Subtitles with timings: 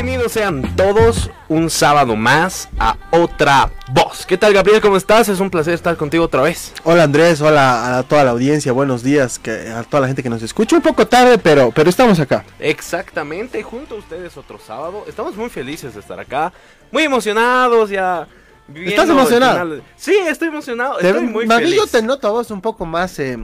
[0.00, 4.26] Bienvenidos sean todos un sábado más a otra voz.
[4.26, 4.80] ¿Qué tal Gabriel?
[4.80, 5.28] ¿Cómo estás?
[5.28, 6.72] Es un placer estar contigo otra vez.
[6.84, 10.30] Hola Andrés, hola a toda la audiencia, buenos días, que, a toda la gente que
[10.30, 10.76] nos escucha.
[10.76, 12.44] Un poco tarde, pero, pero estamos acá.
[12.60, 15.04] Exactamente, junto a ustedes otro sábado.
[15.08, 16.52] Estamos muy felices de estar acá,
[16.92, 18.28] muy emocionados ya.
[18.72, 19.80] ¿Estás emocionado?
[19.96, 21.74] Sí, estoy emocionado, estoy muy feliz.
[21.74, 23.36] Yo te noto a vos un poco más, eh,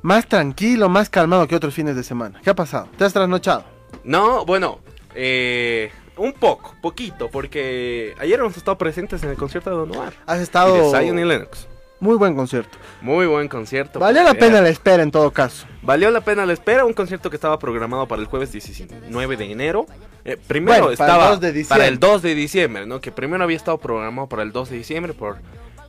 [0.00, 2.40] más tranquilo, más calmado que otros fines de semana.
[2.42, 2.88] ¿Qué ha pasado?
[2.96, 3.66] ¿Te has trasnochado?
[4.02, 4.78] No, bueno,
[5.14, 10.12] eh, un poco, poquito, porque ayer hemos estado presentes en el concierto de Don Omar.
[10.26, 10.92] Has estado...
[10.92, 11.66] de Zion y Lennox.
[11.98, 12.76] Muy buen concierto.
[13.00, 13.98] Muy buen concierto.
[13.98, 15.66] Valió la pena la espera en todo caso.
[15.80, 19.50] Valió la pena la espera, un concierto que estaba programado para el jueves 19 de
[19.50, 19.86] enero.
[20.26, 21.38] Eh, primero estaba
[21.68, 23.00] para el, 2 de diciembre, ¿no?
[23.00, 25.38] Que primero había estado programado para el 2 de diciembre por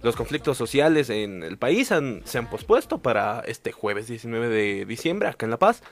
[0.02, 5.27] los conflictos sociales en el país se han pospuesto para este jueves 19 de diciembre
[5.27, 5.84] acá en La Paz.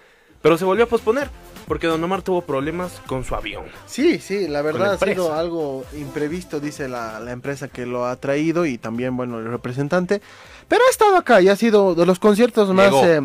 [0.41, 1.29] Pero se volvió a posponer
[1.69, 3.65] porque Don Omar tuvo problemas con su avión.
[3.85, 8.65] Sí, sí, la verdad ha sido algo imprevisto, dice la, empresa que lo ha traído
[8.65, 10.19] y también, bueno, el representante.
[10.67, 12.91] Pero ha estado acá y ha sido de los conciertos más...
[13.03, 13.21] Eh,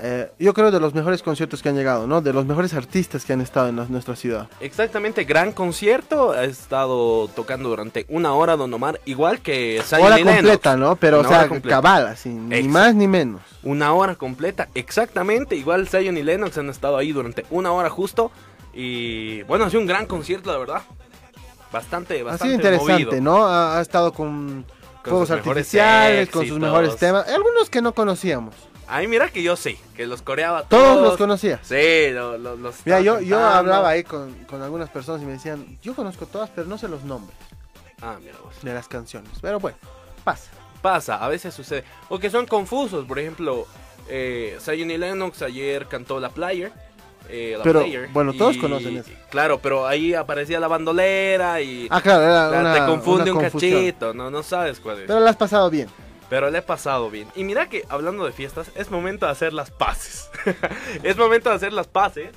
[0.00, 2.20] eh, yo creo de los mejores conciertos que han llegado, ¿no?
[2.20, 4.48] De los mejores artistas que han estado en nuestra ciudad.
[4.60, 6.32] Exactamente, gran concierto.
[6.32, 10.96] Ha estado tocando durante una hora Don Omar, igual que Zion Hora completa, ¿no?
[10.96, 13.40] Pero, o sea, cabal, así, ni más ni menos.
[13.62, 15.56] Una hora completa, exactamente.
[15.56, 18.30] Igual Zion y Lennox han estado ahí durante una hora justo.
[18.72, 20.82] Y bueno, ha sido un gran concierto, la verdad.
[21.72, 22.44] Bastante, bastante.
[22.44, 23.46] Ha sido interesante, ¿no?
[23.46, 24.64] Ha, estado con,
[25.02, 27.26] juegos artificiales, con sus mejores temas.
[27.28, 28.54] Algunos que no conocíamos.
[28.88, 30.82] Ay, mira que yo sí, que los coreaba todos.
[30.82, 31.60] ¿Todos los conocía?
[31.62, 32.74] Sí, los...
[32.86, 36.48] Mira, yo, yo hablaba ahí con, con, algunas personas y me decían, yo conozco todas,
[36.50, 37.36] pero no sé los nombres.
[38.00, 38.54] Ah, mira vos.
[38.62, 39.30] De las canciones.
[39.42, 39.76] Pero bueno,
[40.24, 40.50] pasa.
[40.80, 41.84] Pasa, a veces sucede.
[42.08, 43.66] O que son confusos, por ejemplo,
[44.08, 46.72] eh, Lennox ayer cantó La Player.
[47.28, 49.10] Eh, la pero, bueno, todos conocen eso.
[49.30, 51.86] Claro, pero ahí aparecía la bandolera y...
[51.90, 55.06] Ah, claro, era una, Te confunde un cachito, no, no sabes cuál es.
[55.06, 55.88] Pero la has pasado bien.
[56.28, 57.28] Pero le he pasado bien.
[57.34, 60.30] Y mira que hablando de fiestas, es momento de hacer las paces.
[61.02, 62.30] es momento de hacer las paces.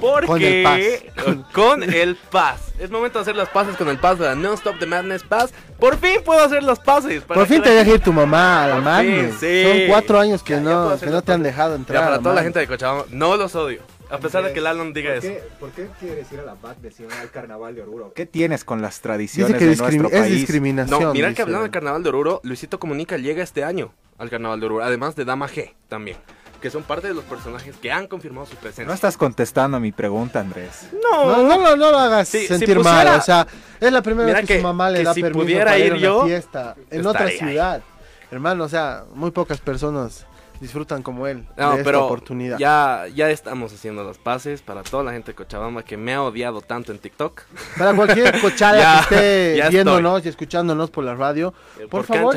[0.00, 1.52] Porque con el, paz.
[1.52, 2.72] con el paz.
[2.78, 5.22] Es momento de hacer las paces con el paz de la Non Stop the Madness
[5.22, 5.52] Pass.
[5.78, 7.22] Por fin puedo hacer las paces.
[7.22, 9.36] Por fin te deja ir tu mamá a la Madness.
[9.36, 12.04] Son cuatro años que no, que no te han dejado entrar.
[12.04, 13.82] para toda la gente de Cochabamba, no los odio.
[14.10, 15.28] A pesar de que el Alan diga eso.
[15.58, 18.12] ¿Por qué quieres ir a la BAC de al carnaval de Oruro?
[18.14, 20.24] ¿Qué tienes con las tradiciones de nuestro país?
[20.24, 21.02] Es discriminación.
[21.02, 24.60] No, mira que hablando del carnaval de Oruro, Luisito Comunica llega este año al carnaval
[24.60, 26.18] de Oruro, además de Dama G también.
[26.60, 28.86] Que son parte de los personajes que han confirmado su presencia.
[28.86, 30.88] No estás contestando a mi pregunta, Andrés.
[31.02, 33.06] No, no, no, lo hagas sentir mal.
[33.08, 33.46] O sea,
[33.78, 36.26] es la primera vez que, su mamá le da si permiso para ir, a una
[36.26, 37.82] fiesta en otra ciudad.
[38.30, 40.26] Hermano, o sea, muy pocas personas
[40.60, 42.58] disfrutan como él no, de pero oportunidad.
[42.58, 46.22] Ya, ya estamos haciendo los pases para toda la gente de Cochabamba que me ha
[46.22, 47.42] odiado tanto en TikTok.
[47.78, 52.36] Para cualquier cochada que esté viéndonos y escuchándonos por la radio, eh, por, favor,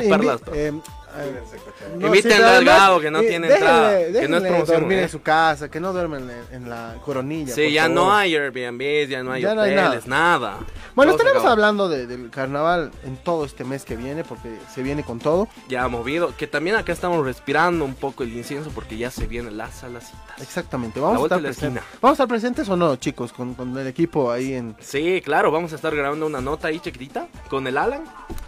[2.00, 3.98] Inviten al Gabo que no tiene entrada.
[3.98, 4.80] que no es promoción.
[4.80, 7.54] dormir en su casa, que no duermen en, la coronilla.
[7.54, 10.58] Sí, ya no hay Airbnb, ya no hay hoteles, nada.
[10.94, 15.18] Bueno, estaremos hablando del carnaval en todo este mes que viene, porque se viene con
[15.18, 15.48] todo.
[15.68, 19.56] Ya movido, que también acá estamos respirando un poco el incienso porque ya se vienen
[19.56, 20.40] las salacitas.
[20.40, 21.82] Exactamente, vamos a estar presentes.
[22.00, 24.76] ¿Vamos a estar presentes o no, chicos, con, con el equipo ahí en...
[24.80, 28.04] Sí, claro, vamos a estar grabando una nota ahí chiquitita con el Alan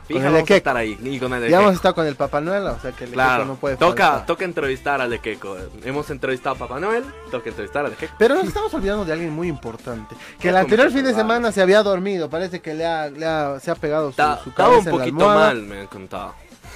[0.06, 0.98] Fija, vamos a estar ahí.
[1.02, 3.10] Y con el ya vamos a estar con el Papá Noel, o sea que el
[3.10, 5.56] claro, no puede toca, toca entrevistar al Lequeco.
[5.84, 8.14] Hemos entrevistado a Papá Noel, toca entrevistar al Lequeco.
[8.18, 10.14] Pero nos estamos olvidando de alguien muy importante.
[10.38, 12.28] Que el anterior fin de semana se había dormido.
[12.28, 15.26] Parece que le ha, le ha se ha pegado su, Ta, su cabeza un poquito
[15.26, 16.34] mal, me han contado.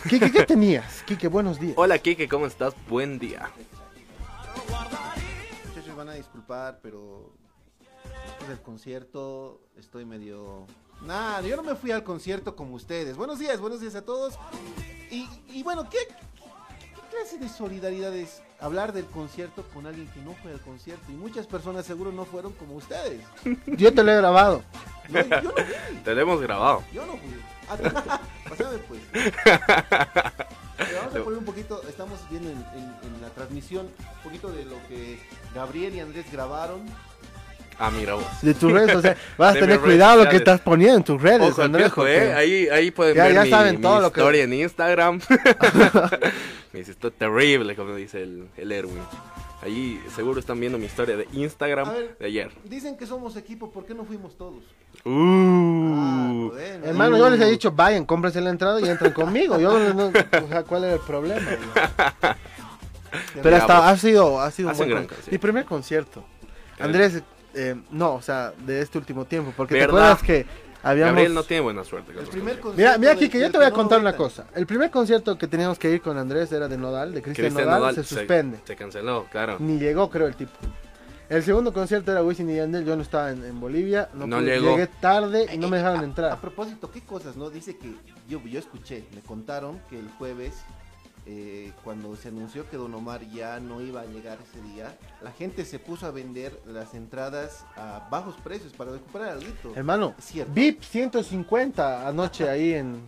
[0.08, 1.02] Kike, ¿qué tenías?
[1.04, 1.74] Kike, buenos días.
[1.76, 2.74] Hola, Kike, ¿cómo estás?
[2.88, 3.50] Buen día.
[5.68, 7.32] Muchachos, van a disculpar, pero
[8.24, 10.66] después del concierto estoy medio
[11.02, 13.16] Nada, yo no me fui al concierto como ustedes.
[13.16, 14.38] Buenos días, buenos días a todos.
[15.10, 15.28] Y,
[15.62, 15.98] bueno, ¿qué,
[17.10, 21.04] clase de solidaridad es hablar del concierto con alguien que no fue al concierto?
[21.10, 23.20] Y muchas personas seguro no fueron como ustedes.
[23.66, 24.62] Yo te lo he grabado.
[25.08, 25.52] yo no
[26.04, 26.82] Te lo hemos grabado.
[26.92, 27.30] Yo no fui.
[28.48, 29.00] Pásame pues.
[30.94, 35.18] vamos a poner un poquito, estamos viendo en la transmisión un poquito de lo que
[35.54, 36.82] Gabriel y Andrés grabaron
[37.78, 38.24] Ah, mira vos.
[38.40, 41.20] De tus redes, o sea, vas a tener cuidado lo que estás poniendo en tus
[41.20, 41.92] redes, Ojo, Andrés.
[42.06, 42.32] eh.
[42.34, 45.20] Ahí, ahí pueden ver ya mi, saben todo lo historia en Instagram.
[46.72, 49.02] me dice, esto terrible, como dice el, el Erwin.
[49.62, 52.50] Ahí seguro están viendo mi historia de Instagram de ayer.
[52.64, 54.62] Dicen que somos equipo, ¿por qué no fuimos todos?
[55.04, 56.52] Uh.
[56.54, 59.58] Ah, Hermano, yo les he dicho, vayan, cómprense la entrada y entren conmigo.
[59.58, 61.46] Yo no, o sea, ¿cuál era el problema?
[63.42, 66.24] Pero hasta ha sido, ha sido un buen Mi primer concierto.
[66.78, 67.22] Andrés,
[67.58, 69.52] Eh, no, o sea, de este último tiempo.
[69.56, 70.44] Porque te acuerdas que
[70.82, 71.14] habíamos...
[71.14, 72.12] Gabriel no tiene buena suerte.
[72.76, 74.46] mira, mira aquí que yo te voy a contar una cosa.
[74.54, 77.94] El primer concierto que teníamos que ir con Andrés era de Nodal, de Cristian Nodal,
[77.94, 78.58] se suspende.
[78.64, 79.56] Se, canceló, claro.
[79.58, 80.52] Ni llegó, creo, el tipo.
[81.30, 85.46] El segundo concierto era Wisin y Yandel, yo no estaba en, Bolivia, no, llegué tarde
[85.52, 86.30] y no me dejaron entrar.
[86.30, 87.50] A propósito, ¿qué cosas, no?
[87.50, 87.92] Dice que
[88.28, 90.54] yo, yo escuché, me contaron que el jueves
[91.28, 95.32] eh, cuando se anunció que Don Omar ya no iba a llegar ese día, la
[95.32, 99.72] gente se puso a vender las entradas a bajos precios para recuperar al grito.
[99.74, 100.14] Hermano,
[100.54, 103.00] VIP 150 anoche ahí en,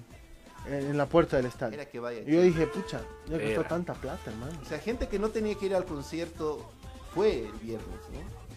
[0.66, 1.78] en, la puerta del estadio.
[2.26, 4.58] y yo dije, pucha, ya costó tanta plata, hermano.
[4.62, 6.68] O sea, gente que no tenía que ir al concierto
[7.14, 8.48] fue el viernes, ¿no?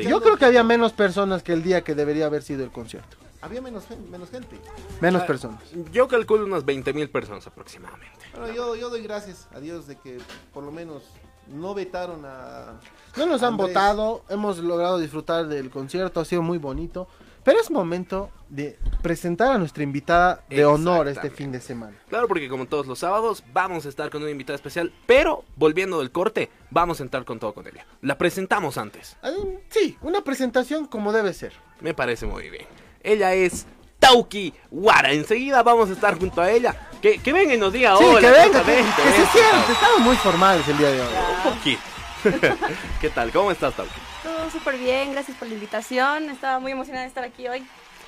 [0.00, 3.16] Yo creo que había menos personas que el día que debería haber sido el concierto.
[3.44, 4.58] Había menos, menos gente.
[5.02, 5.60] Menos ah, personas.
[5.92, 8.26] Yo calculo unas 20 mil personas aproximadamente.
[8.56, 10.18] yo, yo doy gracias a Dios de que
[10.54, 11.02] por lo menos
[11.48, 12.80] no vetaron a...
[13.18, 17.06] No nos han votado, hemos logrado disfrutar del concierto, ha sido muy bonito.
[17.42, 21.98] Pero es momento de presentar a nuestra invitada de honor este fin de semana.
[22.08, 25.98] Claro, porque como todos los sábados vamos a estar con una invitada especial, pero volviendo
[25.98, 27.84] del corte, vamos a entrar con todo con ella.
[28.00, 29.18] La presentamos antes.
[29.22, 29.30] Ah,
[29.68, 31.52] sí, una presentación como debe ser.
[31.82, 32.64] Me parece muy bien.
[33.04, 33.66] Ella es
[33.98, 35.12] Tauki Wara.
[35.12, 36.74] Enseguida vamos a estar junto a ella.
[37.02, 39.72] Que, que venga y nos diga sí, que venga, que, se siente.
[39.72, 41.08] Estamos muy formales el día de hoy.
[41.44, 41.82] Un poquito.
[43.02, 43.30] ¿Qué tal?
[43.30, 43.92] ¿Cómo estás, Tauki?
[44.22, 46.30] Todo súper bien, gracias por la invitación.
[46.30, 47.62] Estaba muy emocionada de estar aquí hoy.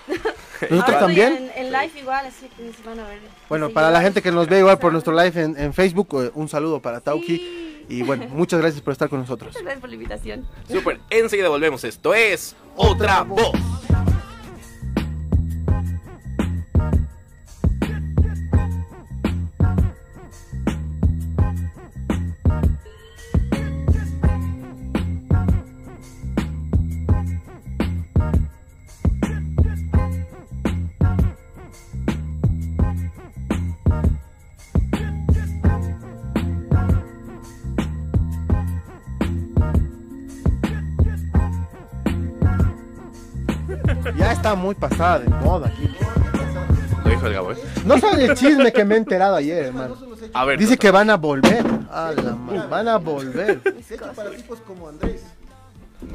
[0.70, 1.50] ¿Nosotros también?
[1.54, 3.19] En, live igual, así que se van a ver.
[3.50, 6.49] Bueno, para la gente que nos ve igual por nuestro live en, Facebook, eh, un
[6.49, 7.84] saludo para Tauki.
[7.90, 9.49] Y bueno, muchas gracias por estar con nosotros.
[9.49, 10.49] Muchas gracias por la invitación.
[10.70, 11.84] Súper, enseguida volvemos.
[11.84, 13.52] Esto es Otra Voz.
[44.54, 45.88] Muy pasada de moda aquí.
[47.04, 47.56] Lo dijo el Gabo, ¿eh?
[47.84, 49.96] No sabe el chisme que me he enterado ayer, hermano.
[50.32, 51.64] A ver, Dice que van a volver.
[51.90, 53.60] A la van a volver.
[54.14, 55.22] para tipos como Andrés.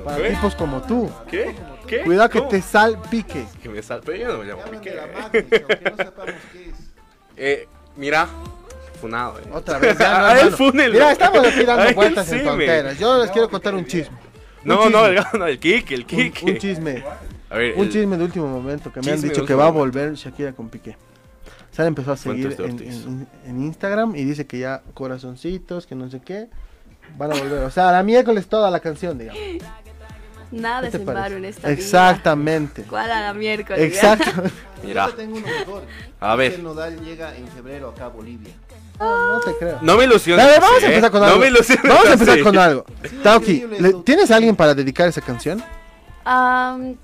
[0.04, 1.10] Para tipos como tú.
[1.30, 1.56] ¿Qué?
[1.88, 2.02] ¿Qué?
[2.02, 3.46] Cuidado que te salpique.
[3.62, 4.96] Que me salpique, yo no me llamo Pique.
[7.44, 8.28] Eh, mira,
[9.00, 9.44] funado, eh.
[9.52, 13.00] Otra vez, ya no, Mira, estamos aquí dando vueltas en fronteras.
[13.00, 14.16] Yo les quiero contar un chisme.
[14.64, 16.46] No, no, el, no, el Kike, el Kike.
[16.46, 17.04] un chisme
[17.78, 20.70] un chisme de último momento que me han dicho que va a volver Shakira con
[20.70, 20.96] Piqué.
[21.72, 26.50] Sara empezó a seguir en, Instagram y dice que ya corazoncitos, que no sé qué.
[27.18, 27.64] Van a volver.
[27.64, 29.42] O sea, la miércoles toda la canción, digamos.
[30.52, 32.84] Nada es en esta Exactamente.
[32.84, 33.82] ¿Cuál a la miércoles?
[33.82, 34.30] Exacto.
[34.84, 35.08] Mira.
[35.08, 35.84] Yo tengo uno mejor.
[36.20, 36.54] A ver.
[36.54, 38.54] El Nodal llega en febrero acá a Bolivia.
[39.00, 39.80] No, te creo.
[39.82, 40.46] No me ilusiones.
[40.60, 41.40] vamos a empezar con algo.
[41.40, 42.86] vamos a empezar con algo.
[43.24, 43.66] Tauki,
[44.04, 45.64] ¿tienes alguien para dedicar esa canción?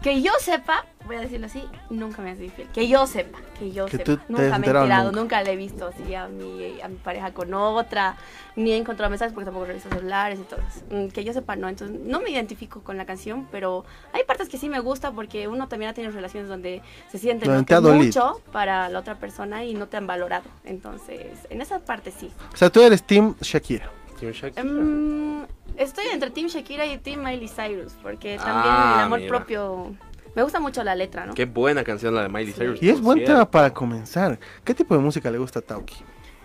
[0.01, 2.67] Que yo sepa, voy a decirlo así, nunca me has infiel.
[2.69, 4.21] Que yo sepa, que yo sepa.
[4.27, 5.41] Nunca me he enterado, nunca.
[5.43, 8.15] le he visto así a mi, a mi pareja con otra,
[8.55, 10.81] ni he encontrado mensajes porque tampoco reviso celulares y todo eso.
[10.91, 11.69] Mm, que yo sepa, no.
[11.69, 15.47] Entonces, no me identifico con la canción, pero hay partes que sí me gusta porque
[15.47, 19.87] uno también ha tenido relaciones donde se siente mucho para la otra persona y no
[19.87, 20.45] te han valorado.
[20.65, 22.31] Entonces, en esa parte sí.
[22.53, 23.89] O sea, tú eres Team Shakira.
[24.19, 24.63] Team Shakira.
[24.63, 25.45] Um,
[25.77, 29.95] Estoy entre Team Shakira y Team Miley Cyrus, porque también ah, el amor propio...
[30.35, 31.33] Me gusta mucho la letra, ¿no?
[31.33, 32.81] Qué buena canción la de Miley Cyrus.
[32.81, 34.39] Y es buen tema para comenzar.
[34.63, 35.95] ¿Qué tipo de música le gusta a Tauki?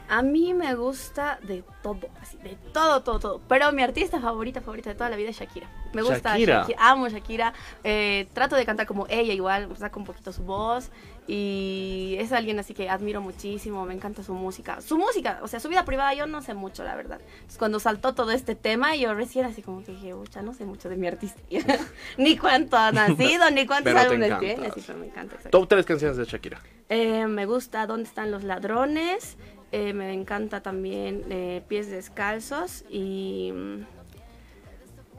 [0.08, 3.40] A mí me gusta de todo, así, de todo, todo, todo.
[3.48, 5.70] Pero mi artista favorita, favorita de toda la vida es Shakira.
[5.94, 6.66] Me gusta Shakira.
[6.78, 7.54] amo Shakira.
[7.82, 10.90] Eh, trato de cantar como ella igual, saco un poquito su voz.
[11.26, 14.80] Y es alguien así que admiro muchísimo, me encanta su música.
[14.80, 17.20] Su música, o sea, su vida privada yo no sé mucho, la verdad.
[17.20, 20.64] Entonces, cuando saltó todo este tema, yo recién así como que dije, ucha, no sé
[20.64, 21.40] mucho de mi artista.
[22.18, 24.66] ni cuánto ha nacido, ni cuántos álbumes tiene.
[24.66, 25.36] Así, pero me encanta.
[25.50, 26.60] Top tres canciones de Shakira.
[26.88, 29.36] Eh, me gusta ¿Dónde están los ladrones?
[29.70, 33.86] Eh, me encanta también eh, Pies Descalzos y mm,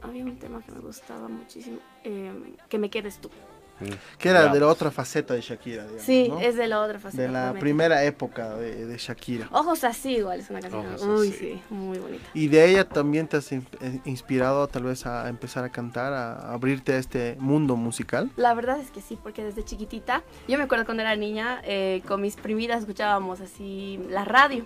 [0.02, 3.32] había un tema que me gustaba muchísimo, Que me quedes tú.
[4.18, 7.24] Que era de la otra faceta de Shakira, digamos, Sí, es de la otra faceta.
[7.24, 9.48] De la primera época de, Shakira.
[9.52, 12.24] Ojos así igual, es una canción muy, sí, muy bonita.
[12.34, 13.62] ¿Y de ella también te has eh,
[14.06, 18.30] inspirado tal vez a empezar a cantar, a abrirte a este mundo musical?
[18.36, 22.02] La verdad es que sí, porque desde chiquitita, yo me acuerdo cuando era niña, eh,
[22.08, 24.66] con mis primitas escuchábamos así la radio.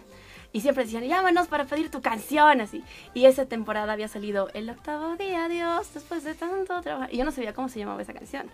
[0.54, 2.84] Y siempre decían, llámanos para pedir tu canción, así.
[3.14, 7.10] Y esa temporada había salido El octavo día, Dios, después de tanto trabajo.
[7.12, 8.48] Y yo no sabía cómo se llamaba esa canción.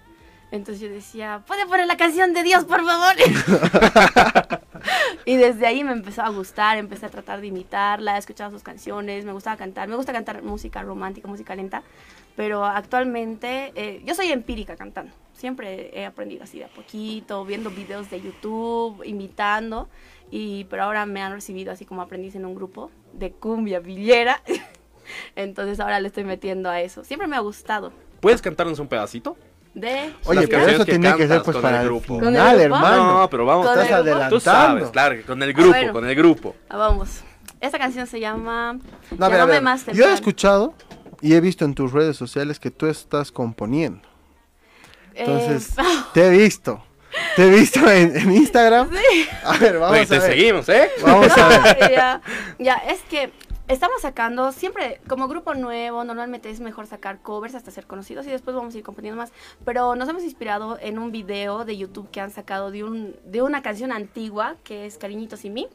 [0.51, 3.15] Entonces yo decía, ¿puede poner la canción de Dios, por favor?
[5.25, 8.63] y desde ahí me empezó a gustar, empecé a tratar de imitarla, he escuchado sus
[8.63, 11.83] canciones, me gustaba cantar, me gusta cantar música romántica, música lenta,
[12.35, 17.69] pero actualmente eh, yo soy empírica cantando, siempre he aprendido así de a poquito, viendo
[17.69, 19.89] videos de YouTube, imitando,
[20.31, 24.41] y, pero ahora me han recibido así como aprendiz en un grupo de cumbia villera,
[25.35, 27.91] entonces ahora le estoy metiendo a eso, siempre me ha gustado.
[28.19, 29.35] ¿Puedes cantarnos un pedacito?
[29.73, 32.19] De Oye, pero eso tenía que ser pues para el grupo.
[32.19, 33.19] final, hermano.
[33.21, 34.35] No, pero vamos, estás adelantando.
[34.35, 36.55] Tú sabes, claro, con el grupo, con el grupo.
[36.69, 37.21] Ah, vamos.
[37.59, 38.77] Esta canción se llama
[39.17, 39.61] no, a ver, a ver.
[39.61, 40.73] Más Yo he escuchado
[41.21, 44.01] y he visto en tus redes sociales que tú estás componiendo.
[45.13, 45.81] Entonces, eh,
[46.13, 46.83] te he visto.
[47.35, 48.89] Te he visto en, Instagram.
[48.91, 49.29] Sí.
[49.43, 50.19] A ver, vamos Oye, a ver.
[50.19, 50.89] te seguimos, ¿eh?
[51.01, 51.91] Vamos a ver.
[51.91, 52.21] ya,
[52.59, 53.31] ya, es que
[53.67, 58.29] estamos sacando, siempre como grupo nuevo, normalmente es mejor sacar covers hasta ser conocidos y
[58.29, 59.31] después vamos a ir componiendo más.
[59.65, 63.41] Pero nos hemos inspirado en un video de YouTube que han sacado de, un, de
[63.41, 65.67] una canción antigua que es Cariñitos y mí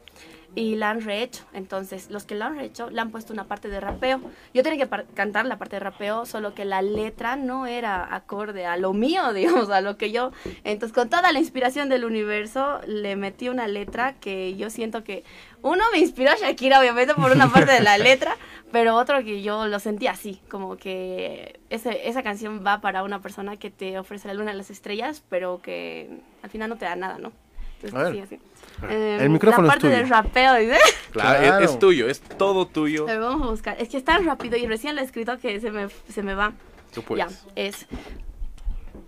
[0.55, 1.45] y la han rehecho.
[1.53, 4.21] Entonces, los que la han rehecho le han puesto una parte de rapeo.
[4.55, 8.67] Yo tenía que cantar la parte de rapeo, solo que la letra no era acorde
[8.67, 10.33] a lo mío, digamos, a lo que yo.
[10.65, 15.25] Entonces, con toda la inspiración del universo, le metí una letra que yo siento que
[15.63, 18.37] uno me inspiró a Shakira, obviamente, por una parte de la letra,
[18.73, 23.21] pero otro que yo lo sentí así, como que ese, esa canción va para una
[23.21, 26.85] persona que te ofrece la luna a las estrellas, pero que al final no te
[26.85, 27.33] da nada, ¿no?
[27.83, 28.41] Entonces, sí, así.
[28.89, 30.79] El em, micrófono la parte del rapeo, ¿dice?
[31.11, 33.07] Claro, Es, tuyo, es todo tuyo.
[33.07, 33.77] vamos a buscar.
[33.81, 36.35] Es que es tan rápido y recién lo he escrito que se me, se me
[36.35, 36.53] va.
[36.95, 37.27] Tú puedes.
[37.29, 37.87] Ya, es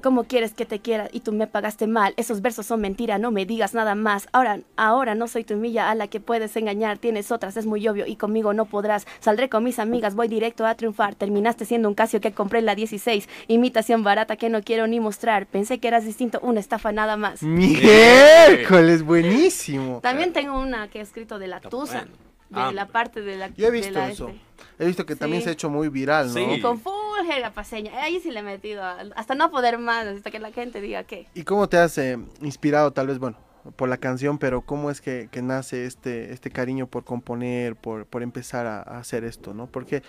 [0.02, 2.14] ¿Cómo quieres que te quiera y tú me pagaste mal?
[2.16, 4.28] Esos versos son mentira, no me digas nada más.
[4.33, 6.99] Ahora, ahora no soy tu milla a la que puedes engañar.
[6.99, 9.07] Tienes otras, es muy obvio y conmigo no podrás.
[9.21, 11.14] Saldré con mis amigas, voy directo a triunfar.
[11.14, 13.28] Terminaste siendo un Casio que compré en la 16.
[13.49, 15.47] Imitación barata que no quiero ni mostrar.
[15.47, 17.42] Pensé que eras distinto, una estafa nada más.
[17.42, 20.00] Miércoles, buenísimo.
[20.02, 22.07] También tengo una que he escrito de la Tusa.
[22.50, 22.73] De ah.
[22.73, 23.49] la parte de la.
[23.50, 24.28] Yo he visto eso.
[24.28, 24.40] Este.
[24.80, 26.35] He visto que también se ha hecho muy viral, ¿no?
[26.35, 26.61] Sí.
[26.61, 26.80] Con
[27.11, 28.02] full paseña.
[28.02, 28.83] Ahí sí le he metido,
[29.17, 31.26] hasta no poder más, hasta que la gente diga qué.
[31.35, 33.37] ¿Y cómo te has eh, inspirado, tal vez, bueno,
[33.76, 38.23] por la canción, pero cómo es que, nace este, este cariño por componer, por, por
[38.23, 39.67] empezar a, hacer esto, ¿no?
[39.67, 40.02] Porque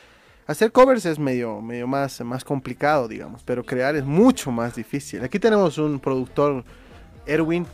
[0.47, 5.23] hacer covers es medio, medio más, más complicado, digamos, pero crear es mucho más difícil.
[5.23, 6.63] Aquí tenemos un productor,
[7.25, 7.65] Erwin,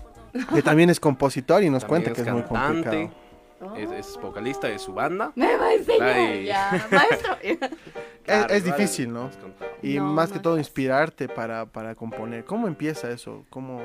[0.54, 3.27] que también es compositor y nos cuenta que es muy complicado.
[3.76, 5.32] Es, vocalista de su banda.
[5.36, 7.38] Me va a enseñar ya, maestro.
[8.50, 9.30] es, difícil, ¿no?
[9.82, 12.46] Y más que todo inspirarte para, para, componer.
[12.46, 13.46] ¿Cómo empieza eso?
[13.50, 13.82] ¿Cómo,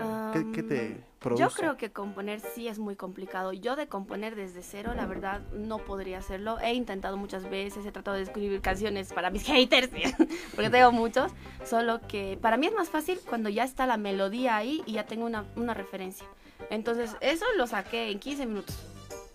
[0.53, 1.43] qué, te produce?
[1.43, 3.53] Yo creo que componer sí es muy complicado.
[3.53, 6.59] Yo de componer desde cero, la verdad, no podría hacerlo.
[6.61, 9.91] He intentado muchas veces, he tratado de escribir canciones para mis haters,
[10.55, 11.33] porque tengo muchos.
[11.65, 15.07] Solo que para mí es más fácil cuando ya está la melodía ahí y ya
[15.07, 16.27] tengo una, una referencia.
[16.71, 18.92] Entonces, eso lo saqué en 15 minutos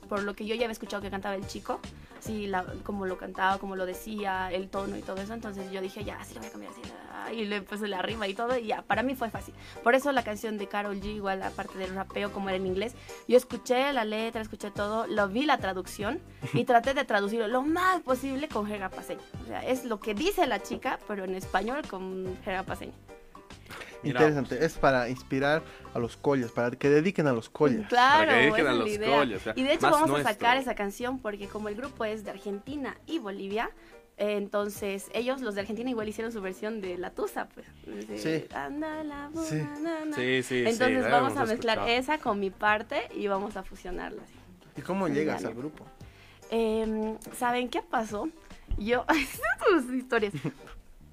[0.08, 1.80] por lo que yo ya había escuchado que cantaba el chico,
[2.20, 5.82] sí, la, como lo cantaba, como lo decía, el tono y todo eso, entonces yo
[5.82, 8.58] dije, ya, sí lo voy a cambiar así, y le puse la arriba y todo,
[8.58, 9.54] y ya, para mí fue fácil.
[9.84, 12.96] Por eso la canción de Carol G, igual aparte del rapeo como era en inglés,
[13.28, 16.20] yo escuché la letra, escuché todo, lo vi la traducción
[16.54, 19.22] y traté de traducirlo lo más posible con jerga paseña.
[19.44, 22.94] O sea, es lo que dice la chica, pero en español con jerga paseña.
[24.04, 27.88] Interesante, es para inspirar a los collas, para que dediquen a los collas.
[27.88, 29.42] Claro, para que dediquen a los collas.
[29.56, 32.98] y de hecho vamos a sacar esa canción porque como el grupo es de Argentina
[33.06, 33.72] y Bolivia,
[34.18, 37.68] entonces, ellos, los de Argentina, igual hicieron su versión de La Tusa, pues.
[38.20, 38.46] sí.
[38.52, 40.42] Anda la sí.
[40.42, 40.64] sí.
[40.66, 44.24] Entonces vamos a mezclar esa con mi parte y vamos a fusionarla.
[44.76, 45.86] ¿Y cómo llegas al grupo?
[46.50, 48.28] Em, ¿Saben qué pasó?
[48.80, 49.06] Yo,
[49.94, 50.34] historias.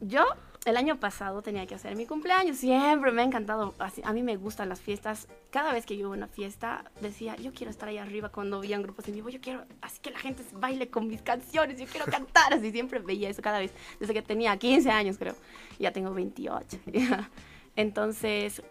[0.00, 0.24] Yo
[0.64, 2.56] el año pasado tenía que hacer mi cumpleaños.
[2.56, 3.74] Siempre me ha encantado.
[3.78, 5.28] A mí me gustan las fiestas.
[5.50, 8.60] Cada vez que yo iba a una fiesta, decía, yo quiero estar ahí arriba cuando
[8.60, 9.28] veían grupos en vivo.
[9.28, 11.78] Yo quiero, así que la gente baile con mis canciones.
[11.78, 12.54] Yo quiero cantar.
[12.54, 13.72] Así siempre veía eso cada vez.
[14.00, 15.34] Desde que tenía 15 años, creo.
[15.78, 16.78] Ya tengo 28.
[17.76, 18.62] Entonces,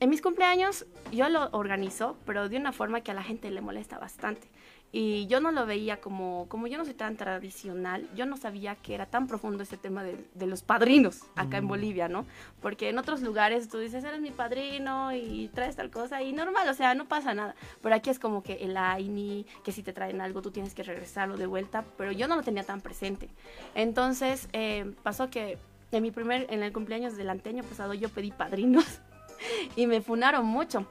[0.00, 3.60] en mis cumpleaños yo lo organizo, pero de una forma que a la gente le
[3.60, 4.48] molesta bastante.
[4.92, 8.74] Y yo no lo veía como, como yo no soy tan tradicional, yo no sabía
[8.74, 11.68] que era tan profundo este tema de, de los padrinos acá en mm.
[11.68, 12.26] Bolivia, ¿no?
[12.60, 16.68] Porque en otros lugares tú dices, eres mi padrino y traes tal cosa y normal,
[16.68, 17.54] o sea, no pasa nada.
[17.80, 20.82] Pero aquí es como que el AINI, que si te traen algo tú tienes que
[20.82, 23.28] regresarlo de vuelta, pero yo no lo tenía tan presente.
[23.76, 25.58] Entonces eh, pasó que
[25.92, 29.00] en mi primer, en el cumpleaños del año pasado yo pedí padrinos
[29.76, 30.86] y me funaron mucho.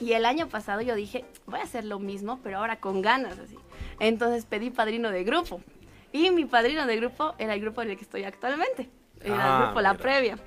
[0.00, 3.38] Y el año pasado yo dije, voy a hacer lo mismo, pero ahora con ganas,
[3.38, 3.56] así.
[3.98, 5.60] Entonces pedí padrino de grupo.
[6.12, 8.88] Y mi padrino de grupo era el grupo en el que estoy actualmente.
[9.22, 10.38] Era el ah, grupo La Previa.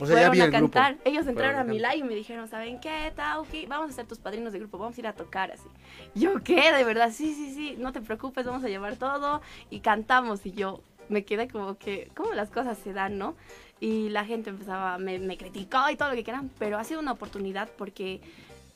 [0.00, 0.96] O sea, Fueron a cantar.
[1.04, 3.66] Ellos entraron a mi live y me dijeron, ¿saben qué, Tauki?
[3.66, 5.68] Vamos a ser tus padrinos de grupo, vamos a ir a tocar así.
[6.14, 6.72] Yo, ¿qué?
[6.72, 9.40] De verdad, sí, sí, sí, no te preocupes, vamos a llevar todo.
[9.70, 13.36] Y cantamos y yo me quedé como que, ¿cómo las cosas se dan, no?
[13.78, 17.00] Y la gente empezaba, me, me criticó y todo lo que quieran, pero ha sido
[17.00, 18.20] una oportunidad porque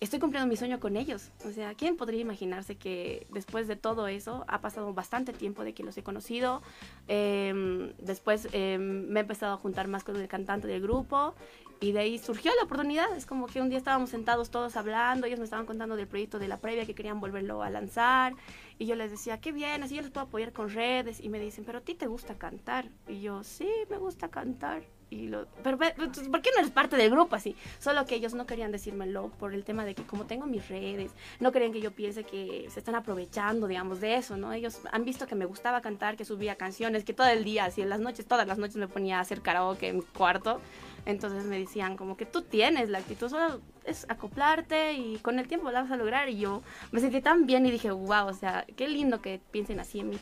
[0.00, 1.30] estoy cumpliendo mi sueño con ellos.
[1.44, 5.74] O sea, ¿quién podría imaginarse que después de todo eso ha pasado bastante tiempo de
[5.74, 6.62] que los he conocido?
[7.08, 11.34] Em, después em, me he empezado a juntar más con el cantante del grupo
[11.80, 13.16] y de ahí surgió la oportunidad.
[13.16, 16.38] Es como que un día estábamos sentados todos hablando, ellos me estaban contando del proyecto
[16.38, 18.34] de la previa que querían volverlo a lanzar
[18.78, 21.40] y yo les decía, qué bien, así yo les puedo apoyar con redes y me
[21.40, 22.88] dicen, pero a ti te gusta cantar.
[23.08, 26.96] Y yo, sí, me gusta cantar y lo, pero pues, ¿por qué no eres parte
[26.96, 27.56] del grupo así?
[27.78, 31.12] Solo que ellos no querían decírmelo por el tema de que como tengo mis redes,
[31.40, 34.52] no querían que yo piense que se están aprovechando, digamos, de eso, ¿no?
[34.52, 37.80] Ellos han visto que me gustaba cantar, que subía canciones, que todo el día, así
[37.80, 40.60] en las noches, todas las noches me ponía a hacer karaoke en mi cuarto.
[41.06, 45.48] Entonces me decían como que tú tienes la actitud, solo es acoplarte y con el
[45.48, 46.28] tiempo la vas a lograr.
[46.28, 46.62] Y yo
[46.92, 50.10] me sentí tan bien y dije, wow, o sea, qué lindo que piensen así en
[50.10, 50.18] mí.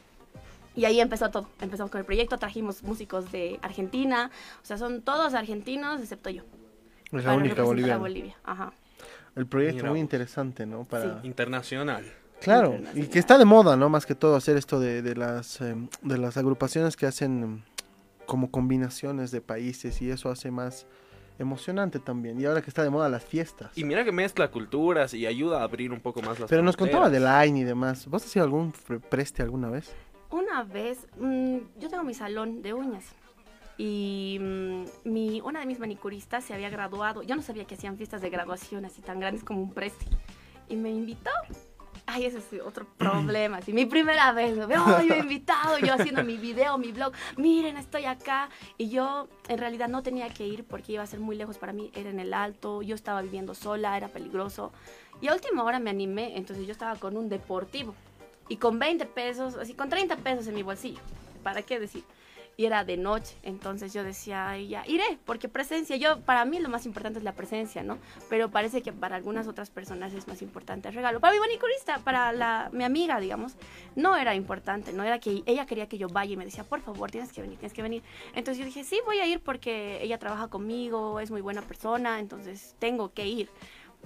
[0.76, 1.48] Y ahí empezó todo.
[1.60, 4.30] Empezamos con el proyecto, trajimos músicos de Argentina,
[4.62, 6.42] o sea, son todos argentinos excepto yo.
[7.12, 7.98] Es la única boliviana.
[7.98, 8.72] Bolivia, ajá.
[9.34, 10.84] El proyecto muy interesante, ¿no?
[10.84, 11.20] Para...
[11.22, 12.04] Internacional.
[12.40, 13.88] Claro, y que está de moda, ¿no?
[13.88, 17.62] Más que todo hacer esto de, de las, em, de las agrupaciones que hacen em,
[18.26, 20.86] como combinaciones de países y eso hace más
[21.38, 22.40] emocionante también.
[22.40, 23.76] Y ahora que está de moda las fiestas.
[23.76, 26.76] Y mira que mezcla culturas y ayuda a abrir un poco más las Pero nos
[26.76, 28.06] contaba de Line y demás.
[28.06, 28.72] ¿Vos has sido algún
[29.10, 29.94] preste alguna vez?
[30.36, 33.06] Una vez, mm, yo tengo mi salón de uñas
[33.78, 37.22] y mm, mi, una de mis manicuristas se había graduado.
[37.22, 40.04] Yo no sabía que hacían fiestas de graduación así tan grandes como un preste.
[40.68, 41.30] Y me invitó.
[42.04, 43.56] Ay, ese es otro problema.
[43.56, 47.14] Así, mi primera vez, me veo, yo he invitado, yo haciendo mi video, mi blog.
[47.38, 48.50] Miren, estoy acá.
[48.76, 51.72] Y yo en realidad no tenía que ir porque iba a ser muy lejos para
[51.72, 51.90] mí.
[51.94, 54.70] Era en el alto, yo estaba viviendo sola, era peligroso.
[55.22, 57.94] Y a última hora me animé, entonces yo estaba con un deportivo
[58.48, 61.00] y con 20 pesos, así con 30 pesos en mi bolsillo.
[61.42, 62.04] ¿Para qué decir?
[62.58, 66.58] Y era de noche, entonces yo decía, Ay, ya, iré, porque presencia, yo, para mí
[66.58, 67.98] lo más importante es la presencia, ¿no?
[68.30, 71.20] Pero parece que para algunas otras personas es más importante el regalo.
[71.20, 73.56] Para mi manicurista, para la, mi amiga, digamos,
[73.94, 76.80] no era importante, no era que ella quería que yo vaya y me decía, por
[76.80, 78.02] favor, tienes que venir, tienes que venir.
[78.34, 82.20] Entonces yo dije, sí, voy a ir porque ella trabaja conmigo, es muy buena persona,
[82.20, 83.50] entonces tengo que ir.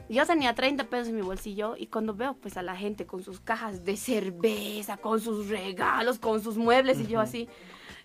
[0.09, 3.23] Yo tenía 30 pesos en mi bolsillo y cuando veo pues a la gente con
[3.23, 7.49] sus cajas de cerveza, con sus regalos, con sus muebles y yo así,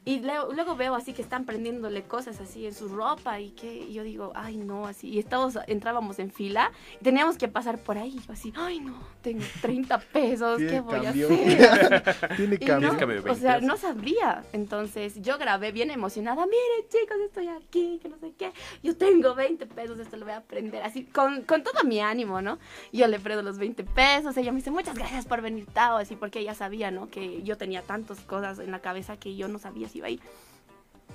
[0.08, 4.04] y luego, veo así que están prendiéndole cosas así en su ropa y que yo
[4.04, 5.18] digo, ay no, así.
[5.18, 8.16] Y todos entrábamos en fila y teníamos que pasar por ahí.
[8.16, 12.04] Y yo así, ay no, tengo 30 pesos, ¿qué voy a hacer?
[12.38, 12.96] Tiene cambio.
[13.28, 14.44] o sea, no sabía.
[14.54, 18.52] Entonces yo grabé bien emocionada, miren chicos, estoy aquí, que no sé qué.
[18.84, 20.84] Yo tengo 20 pesos, esto lo voy a aprender.
[20.84, 22.60] Así, con, con todo mi ánimo, ¿no?
[22.94, 24.38] Yo le prendo los 20 pesos.
[24.38, 25.98] Ella me dice, muchas gracias por venir, Tao.
[25.98, 27.10] Así, porque ella sabía, ¿no?
[27.10, 30.20] Que yo tenía tantas cosas en la cabeza que yo no sabía iba ahí.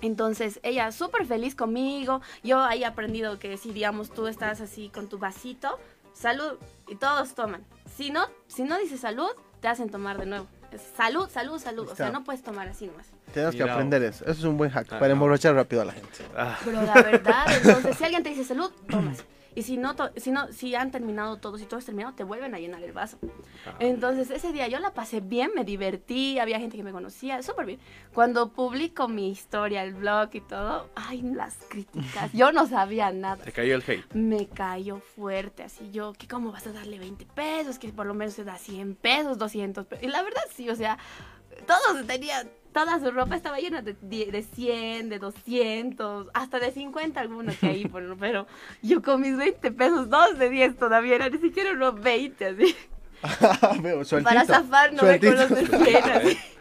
[0.03, 2.21] Entonces ella súper feliz conmigo.
[2.43, 5.79] Yo ahí he aprendido que si digamos tú estás así con tu vasito,
[6.13, 7.65] salud y todos toman.
[7.97, 10.47] Si no, si no dices salud, te hacen tomar de nuevo.
[10.97, 11.89] salud, salud, salud.
[11.89, 13.07] O sea, no puedes tomar así nomás.
[13.33, 14.25] Tienes que aprender eso.
[14.25, 16.25] Eso es un buen hack ah, para emborrachar rápido a la gente.
[16.65, 19.25] Pero la verdad, entonces si alguien te dice salud, tomas.
[19.55, 22.55] Y si no, si no, si han terminado todos, si todo es terminado, te vuelven
[22.55, 23.19] a llenar el vaso.
[23.67, 23.75] Ah.
[23.81, 27.67] Entonces, ese día yo la pasé bien, me divertí, había gente que me conocía, súper
[27.67, 27.81] bien.
[28.15, 33.43] Cuando publico mi historia, el blog y todo, ay, las críticas, yo no sabía nada.
[33.43, 34.15] Te cayó el hate.
[34.15, 38.15] Me cayó fuerte, así yo, que cómo vas a darle 20 pesos, que por lo
[38.15, 40.05] menos se da 100 pesos, 200 pesos.
[40.05, 40.99] Y la verdad sí, o sea,
[41.67, 47.21] todos tenían toda su ropa estaba llena de, de 100, de 200, hasta de 50
[47.21, 48.47] algunos que ahí, pero
[48.83, 52.77] yo con mis 20 pesos, dos de 10 todavía, era ni siquiera unos 20 así.
[54.25, 56.37] Para zafar no me con los de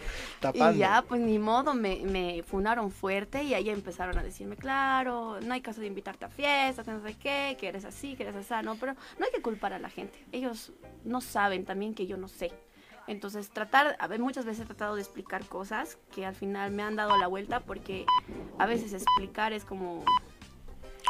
[0.53, 5.39] Y ya, pues ni modo, me, me funaron fuerte y ahí empezaron a decirme, claro,
[5.41, 8.35] no hay caso de invitarte a fiestas, no sé qué, que eres así, que eres
[8.35, 10.17] así, no, pero no hay que culpar a la gente.
[10.31, 10.71] Ellos
[11.03, 12.53] no saben también que yo no sé.
[13.09, 16.83] Entonces, tratar, a ver, muchas veces he tratado de explicar cosas que al final me
[16.83, 18.05] han dado la vuelta porque
[18.59, 20.05] a veces explicar es como...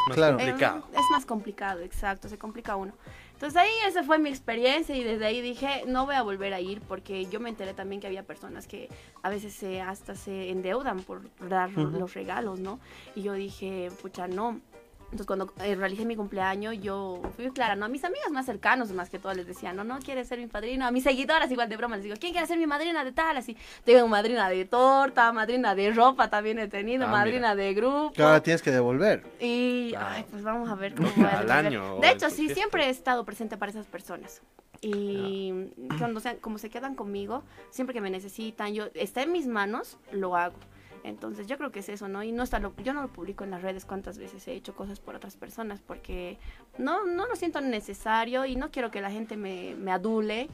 [0.08, 0.88] Más complicado.
[0.94, 2.94] Es, más complicado, exacto, se complica uno.
[3.34, 6.62] Entonces ahí esa fue mi experiencia y desde ahí dije, no voy a volver a
[6.62, 8.88] ir porque yo me enteré también que había personas que
[9.22, 12.80] a veces se, hasta se endeudan por dar los regalos, ¿no?
[13.14, 14.62] Y yo dije, pucha, no,
[15.12, 17.86] Entonces cuando eh, realicé mi cumpleaños yo fui clara, ¿no?
[17.86, 20.46] A mis amigas más cercanos más que todo les decía, no, no quieres ser mi
[20.46, 20.86] padrino.
[20.86, 23.38] A mis seguidoras igual de broma les digo, ¿quién quiere ser mi madrina de tal?
[23.38, 28.12] Así, tengo madrina de torta, madrina de ropa también he tenido, ah, madrina de grupo.
[28.14, 29.24] Claro, tienes que devolver.
[29.40, 32.00] Y, ay, pues vamos a ver cómo va Al año.
[32.00, 34.42] De hecho, sí, siempre he estado presente para esas personas.
[34.82, 39.48] Y cuando sean, como se quedan conmigo, siempre que me necesitan, yo está en mis
[39.48, 40.56] manos, lo hago.
[41.04, 42.24] Entonces yo creo que es eso, ¿no?
[42.24, 44.76] Y no está lo, yo no lo publico en las redes cuántas veces he hecho
[44.76, 46.38] cosas por otras personas porque
[46.78, 50.50] no, no lo siento necesario y no quiero que la gente me, me adule,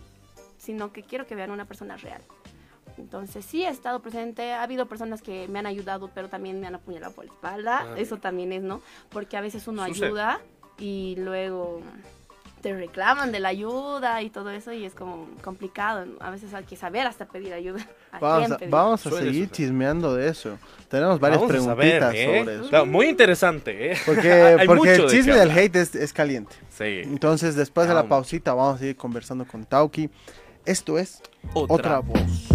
[0.58, 2.21] sino que quiero que vean una persona real.
[2.97, 6.67] Entonces sí he estado presente, ha habido personas que me han ayudado, pero también me
[6.67, 8.81] han apuñalado por la espalda, ah, eso también es, ¿no?
[9.10, 10.39] Porque a veces uno ayuda
[10.77, 11.81] y luego
[12.65, 16.08] te reclaman de la ayuda y todo eso y es como complicado.
[16.19, 17.88] A veces hay que saber hasta pedir ayuda.
[18.19, 20.58] vamos, a, seguir chismeando de eso.
[20.89, 22.39] Tenemos varias preguntitas ¿eh?
[22.39, 22.86] sobre eso.
[22.88, 23.97] muy interesante, ¿eh?
[24.04, 26.56] Porque, porque el chisme del hate es, caliente.
[26.75, 27.01] Sí.
[27.04, 30.10] Entonces, después de la pausita, vamos a seguir conversando con Tauki.
[30.65, 31.21] Esto es
[31.54, 32.49] Otra, Voz.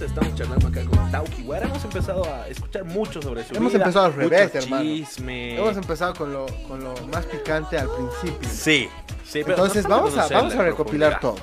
[0.00, 4.06] Estamos charlando acá con Tauki Ahora Hemos empezado a escuchar mucho sobre su Hemos empezado
[4.06, 4.90] al revés, hermano.
[5.28, 8.48] Hemos empezado con lo, con lo más picante al principio.
[8.48, 8.88] Sí,
[9.24, 9.40] sí.
[9.40, 11.36] Entonces vamos a, vamos a recopilar todo.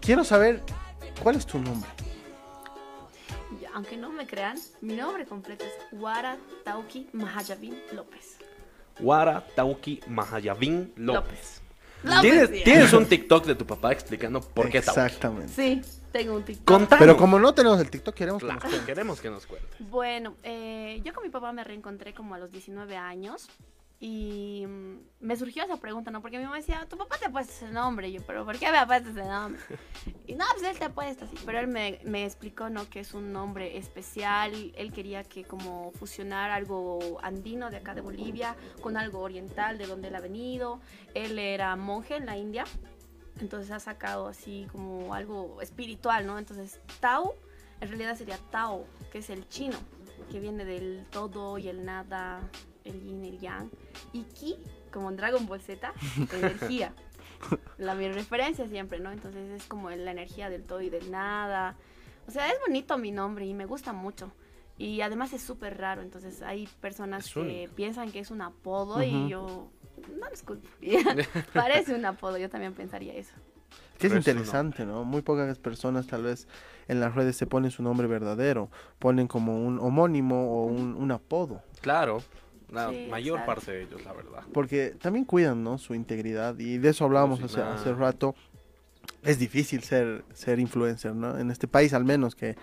[0.00, 0.62] Quiero saber,
[1.22, 1.88] ¿cuál es tu nombre?
[3.74, 8.38] aunque no me crean, mi nombre completo es Wara Tauki Mahayavin López.
[9.00, 11.60] Wara Tauki Mahayavin López.
[12.22, 15.00] ¿Tienes, ¿Tienes, un TikTok de tu papá explicando por qué Tauki?
[15.00, 15.52] Exactamente.
[15.52, 16.88] Sí, tengo un TikTok.
[16.98, 18.86] Pero como no tenemos el TikTok, queremos que nos cuente.
[18.86, 19.68] Queremos que nos cuente.
[19.78, 23.48] Bueno, eh, yo con mi papá me reencontré como a los 19 años.
[23.98, 26.20] Y mm, me surgió esa pregunta, ¿no?
[26.20, 28.08] Porque mi mamá decía, tu papá te ha puesto ese nombre.
[28.08, 29.60] Y yo, ¿pero por qué me ha puesto ese nombre?
[30.26, 31.36] Y no, pues él te ha puesto así.
[31.46, 32.90] Pero él me, me, explicó, ¿no?
[32.90, 34.72] Que es un nombre especial.
[34.76, 39.86] Él quería que como fusionar algo andino de acá de Bolivia con algo oriental de
[39.86, 40.80] donde él ha venido.
[41.14, 42.64] Él era monje en la India.
[43.40, 46.38] Entonces ha sacado así como algo espiritual, ¿no?
[46.38, 47.34] Entonces Tao
[47.80, 49.76] en realidad sería Tao, que es el chino,
[50.30, 52.40] que viene del todo y el nada,
[52.84, 53.70] el yin, el yang.
[54.12, 54.56] Y Ki,
[54.92, 55.92] como en Dragon Ball Z,
[56.32, 56.94] energía.
[57.76, 59.12] La mi referencia siempre, ¿no?
[59.12, 61.76] Entonces es como la energía del todo y del nada.
[62.26, 64.32] O sea, es bonito mi nombre y me gusta mucho.
[64.78, 69.26] Y además es súper raro, entonces hay personas que piensan que es un apodo y
[69.26, 69.70] yo
[70.18, 70.68] no disculpo.
[71.54, 73.34] Parece un apodo, yo también pensaría eso.
[73.98, 75.04] Que es interesante, no.
[75.04, 76.46] Muy pocas personas tal vez
[76.88, 81.62] en las redes se ponen su nombre verdadero, ponen como un homónimo o un, apodo.
[81.80, 82.22] Claro,
[82.70, 84.42] la mayor parte de ellos, la verdad.
[84.52, 85.78] Porque también cuidan, ¿no?
[85.78, 88.34] Su integridad y de eso hablábamos hace, hace rato.
[89.22, 91.38] Es difícil ser, ser influencer, ¿no?
[91.38, 92.56] En este país al menos que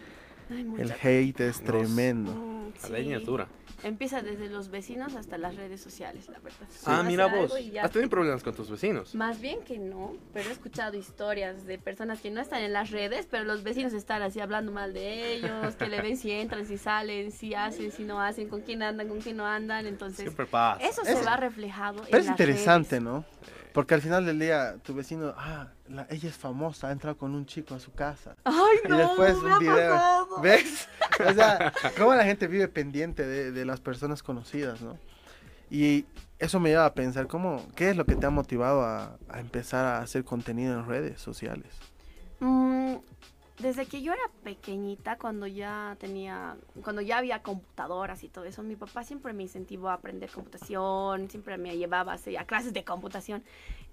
[0.49, 2.71] el hate es tremendo.
[2.83, 3.47] La leña es dura.
[3.83, 6.67] Empieza desde los vecinos hasta las redes sociales, la verdad.
[6.85, 7.53] Ah, mira vos.
[7.81, 9.13] ¿Has tenido problemas con tus vecinos?
[9.13, 12.91] Más bien que no, pero he escuchado historias de personas que no están en las
[12.91, 16.65] redes, pero los vecinos están así hablando mal de ellos, que le ven si entran,
[16.65, 19.85] si salen, si hacen, si no hacen, con quién andan, con quién no andan.
[19.85, 20.81] Entonces, Siempre pasa.
[20.83, 22.03] eso se va reflejado.
[22.09, 23.25] Pero es interesante, ¿no?
[23.73, 25.67] Porque al final del día, tu vecino, ah,
[26.10, 28.36] ella es famosa, ha entrado con un chico a su casa.
[28.43, 30.41] Ay, y después un video.
[30.41, 30.89] ¿Ves?
[31.19, 34.97] O sea, cómo la gente vive pendiente de, las personas conocidas, ¿no?
[35.69, 36.06] Y
[36.39, 39.86] eso me lleva a pensar, ¿cómo, ¿qué es lo que te ha motivado a, empezar
[39.86, 41.77] a hacer contenido en redes sociales?
[42.39, 42.95] Mm,
[43.60, 48.63] desde que yo era pequeñita, cuando ya tenía, cuando ya había computadoras y todo eso,
[48.63, 53.43] mi papá siempre me incentivó a aprender computación, siempre me llevaba a, clases de computación.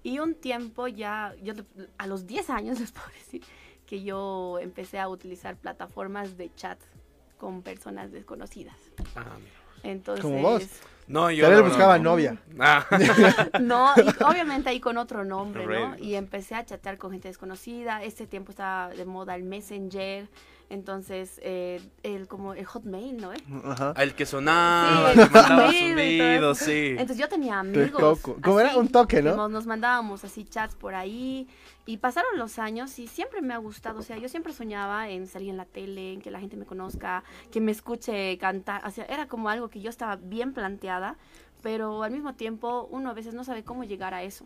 [0.03, 1.53] Y un tiempo ya, yo
[1.97, 3.43] a los 10 años les puedo decir
[3.85, 6.79] que yo empecé a utilizar plataformas de chat
[7.37, 8.77] con personas desconocidas.
[9.15, 9.37] Ah,
[9.83, 10.63] Entonces, Como vos.
[11.11, 11.45] No, yo.
[11.45, 12.37] Pero él buscaba novia.
[12.59, 12.85] Ah.
[13.61, 15.97] no, y obviamente ahí con otro nombre, ¿no?
[15.97, 18.03] Y empecé a chatear con gente desconocida.
[18.03, 20.27] Ese tiempo estaba de moda el Messenger.
[20.71, 23.31] Entonces, eh, el como el Hotmail, ¿no?
[23.65, 23.93] Ajá.
[23.97, 26.87] El que sonaba, sí, el que mandaba sonidos, sí.
[26.91, 28.21] Entonces yo tenía amigos.
[28.21, 29.49] Como era un toque, ¿no?
[29.49, 31.45] Nos, mandábamos así chats por ahí.
[31.85, 33.99] Y pasaron los años y siempre me ha gustado.
[33.99, 36.65] O sea, yo siempre soñaba en salir en la tele, en que la gente me
[36.65, 38.87] conozca, que me escuche cantar.
[38.87, 41.00] O sea, era como algo que yo estaba bien planteada,
[41.61, 44.45] pero al mismo tiempo uno a veces no sabe cómo llegar a eso.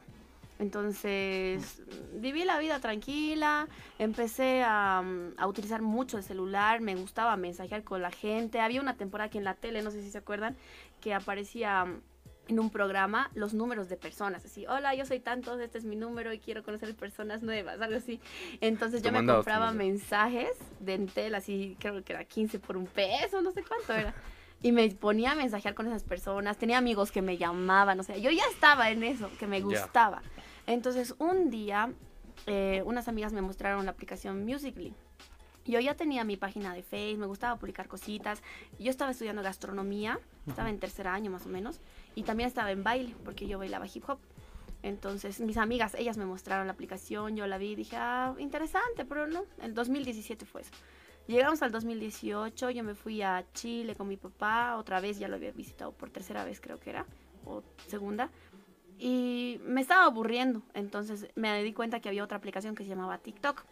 [0.57, 1.81] Entonces,
[2.13, 3.67] viví la vida tranquila,
[3.99, 5.03] empecé a,
[5.37, 8.61] a, utilizar mucho el celular, me gustaba mensajear con la gente.
[8.61, 10.55] Había una temporada que en la tele, no sé si se acuerdan,
[11.01, 11.85] que aparecía
[12.47, 15.95] en un programa los números de personas, así, hola, yo soy tanto, este es mi
[15.95, 18.19] número y quiero conocer personas nuevas, algo así.
[18.61, 23.41] Entonces yo me compraba mensajes de Entel, así, creo que era 15 por un peso,
[23.41, 24.13] no sé cuánto era.
[24.65, 28.17] Y me ponía a mensajear con esas personas, tenía amigos que me llamaban, o sea,
[28.17, 30.23] yo ya estaba en eso, que me gustaba.
[30.65, 31.93] Entonces un día,
[32.47, 34.95] eh, unas amigas me mostraron la aplicación Musically
[35.65, 38.41] yo ya tenía mi página de Facebook, me gustaba publicar cositas.
[38.79, 41.81] Yo estaba estudiando gastronomía, estaba en tercer año más o menos,
[42.13, 44.19] y también estaba en baile, porque yo bailaba hip hop.
[44.83, 49.05] Entonces, mis amigas, ellas me mostraron la aplicación, yo la vi y dije, ah, interesante,
[49.05, 50.71] pero no, el 2017 fue eso.
[51.27, 55.35] Llegamos al 2018, yo me fui a Chile con mi papá, otra vez ya lo
[55.35, 57.05] había visitado por tercera vez creo que era,
[57.45, 58.29] o segunda,
[58.99, 63.17] y me estaba aburriendo, entonces me di cuenta que había otra aplicación que se llamaba
[63.17, 63.65] TikTok.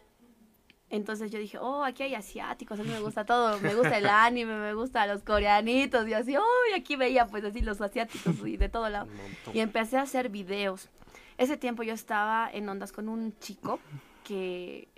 [0.90, 4.06] Entonces yo dije, oh, aquí hay asiáticos, a mí me gusta todo, me gusta el
[4.06, 8.36] anime, me gusta los coreanitos, y así, oh, y aquí veía pues así los asiáticos
[8.46, 9.08] y de todo lado.
[9.52, 10.90] Y empecé a hacer videos.
[11.38, 13.80] Ese tiempo yo estaba en ondas con un chico
[14.24, 14.88] que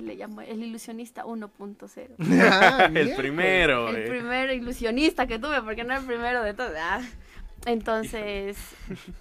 [0.00, 2.08] le llamo el ilusionista 1.0.
[2.50, 3.88] Ah, el primero.
[3.90, 6.72] El, primer ilusionista que tuve, porque no el primero de todo.
[6.78, 7.00] Ah.
[7.66, 8.56] Entonces,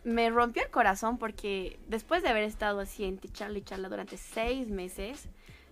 [0.04, 4.16] me rompió el corazón porque después de haber estado así en charla y charla durante
[4.18, 5.28] seis meses,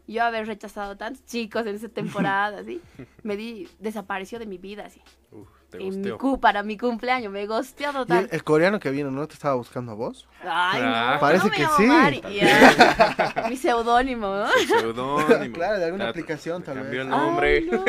[0.05, 2.81] yo haber rechazado tantos chicos en esa temporada, así,
[3.23, 5.01] me di, desapareció de mi vida, así.
[5.73, 8.29] En mi cu, para mi cumpleaños, me gosteó total.
[8.31, 10.27] El, coreano que vino no te estaba buscando a vos?
[10.41, 10.87] Ay, no.
[10.87, 11.17] Ah.
[11.19, 11.89] Parece que sí.
[13.49, 14.47] mi seudónimo, ¿no?
[14.79, 15.53] seudónimo.
[15.53, 17.61] claro, de alguna aplicación tal Cambió el nombre.
[17.61, 17.83] no.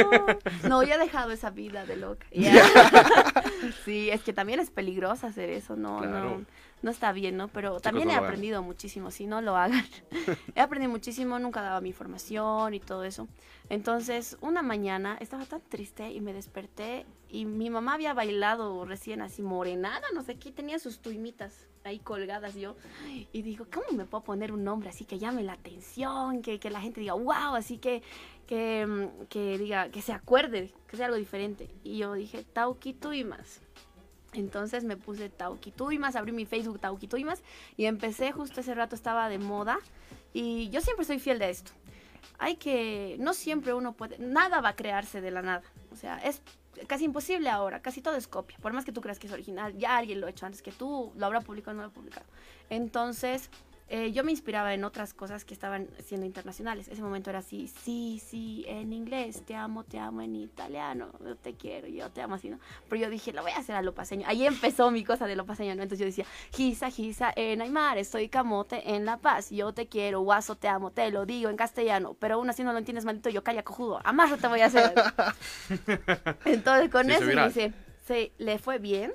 [0.69, 2.27] no, ya he dejado esa vida de loca.
[3.85, 6.45] sí, es que también es peligroso hacer eso, no, no
[6.83, 7.49] no está bien, ¿no?
[7.49, 9.85] Pero también he aprendido muchísimo, si no lo hagan.
[10.55, 13.29] he aprendido muchísimo, nunca daba mi información y todo eso.
[13.69, 19.21] Entonces, una mañana estaba tan triste y me desperté y mi mamá había bailado recién
[19.21, 22.77] así morenada, no sé qué, tenía sus tuimitas ahí colgadas yo.
[23.33, 26.71] Y digo, ¿cómo me puedo poner un nombre así que llame la atención, que, que
[26.71, 28.03] la gente diga, wow, así que,
[28.47, 31.71] que, que diga, que se acuerde, que sea algo diferente?
[31.83, 33.61] Y yo dije, Tauki Tuimas.
[34.33, 37.43] Entonces me puse Tauki Tuimas, abrí mi Facebook Tauki Tuimas
[37.77, 39.79] y empecé, justo ese rato estaba de moda
[40.33, 41.73] y yo siempre soy fiel de esto.
[42.39, 45.63] Hay que, no siempre uno puede, nada va a crearse de la nada.
[45.93, 46.43] O sea, es
[46.87, 48.59] casi imposible ahora, casi todo es copia.
[48.59, 50.73] Por más que tú creas que es original, ya alguien lo ha hecho antes que
[50.73, 52.27] tú, lo habrá publicado o no lo ha publicado.
[52.71, 53.51] Entonces,
[53.91, 56.89] eh, yo me inspiraba en otras cosas que estaban siendo internacionales.
[56.89, 61.37] Ese momento era así, sí, sí, en inglés, te amo, te amo, en italiano, yo
[61.37, 62.59] te quiero, yo te amo así, ¿no?
[62.89, 64.27] Pero yo dije, lo voy a hacer a lo paseño.
[64.29, 65.83] Ahí empezó mi cosa de lo paseño, ¿no?
[65.83, 70.21] Entonces yo decía, Gisa, Gisa, en Aymar, estoy camote en La Paz, yo te quiero,
[70.21, 73.31] guaso, te amo, te lo digo en castellano, pero aún así no lo entiendes, maldito,
[73.31, 74.93] yo calla cojudo, amarro te voy a hacer.
[76.45, 77.73] Entonces con eso me dice,
[78.07, 79.15] sí, le fue bien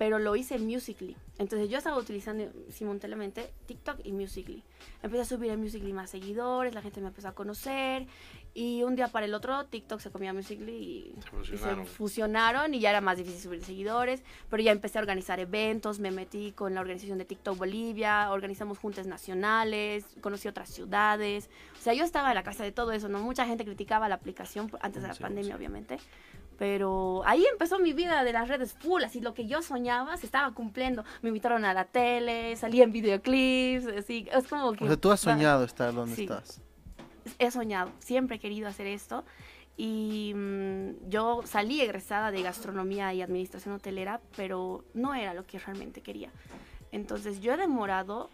[0.00, 1.14] pero lo hice Musically.
[1.40, 4.62] Entonces yo estaba utilizando simultáneamente TikTok y Musically.
[5.02, 8.06] Empecé a subir en Musically más seguidores, la gente me empezó a conocer
[8.52, 11.14] y un día para el otro TikTok se comía Musically
[11.50, 12.74] y se, fusionaron.
[12.74, 16.52] y ya era más difícil subir seguidores, pero ya empecé a organizar eventos, me metí
[16.52, 21.48] con la organización de TikTok Bolivia, organizamos juntas nacionales, conocí otras ciudades.
[21.78, 23.18] O sea, yo estaba en la casa de todo eso, ¿no?
[23.20, 25.96] Mucha gente criticaba la aplicación antes de la pandemia, obviamente
[26.60, 30.26] pero ahí empezó mi vida de las redes full, así lo que yo soñaba se
[30.26, 31.06] estaba cumpliendo.
[31.30, 34.84] Me invitaron a la tele, salí en videoclips, así, es como que...
[34.84, 36.60] O sea, tú has soñado estar donde estás.
[37.38, 39.24] He soñado, siempre he querido hacer esto.
[39.76, 45.58] Y mm, yo salí egresada de gastronomía y administración hotelera, pero no era lo que
[45.58, 46.30] realmente quería.
[46.90, 48.28] Entonces yo he demorado,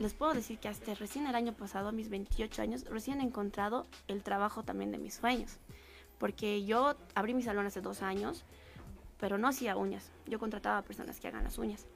[0.00, 3.24] les puedo decir que hasta recién el año pasado, a mis 28 años, recién he
[3.24, 5.60] encontrado el trabajo también de mis sueños
[6.22, 8.44] porque yo abrí mi salón hace dos años,
[9.18, 10.12] pero no hacía uñas.
[10.24, 11.88] Yo contrataba a personas que hagan las uñas.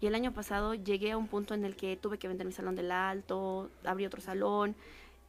[0.00, 2.52] Y el año pasado llegué a un punto en el que tuve que vender mi
[2.52, 4.74] salón del alto, abrí otro salón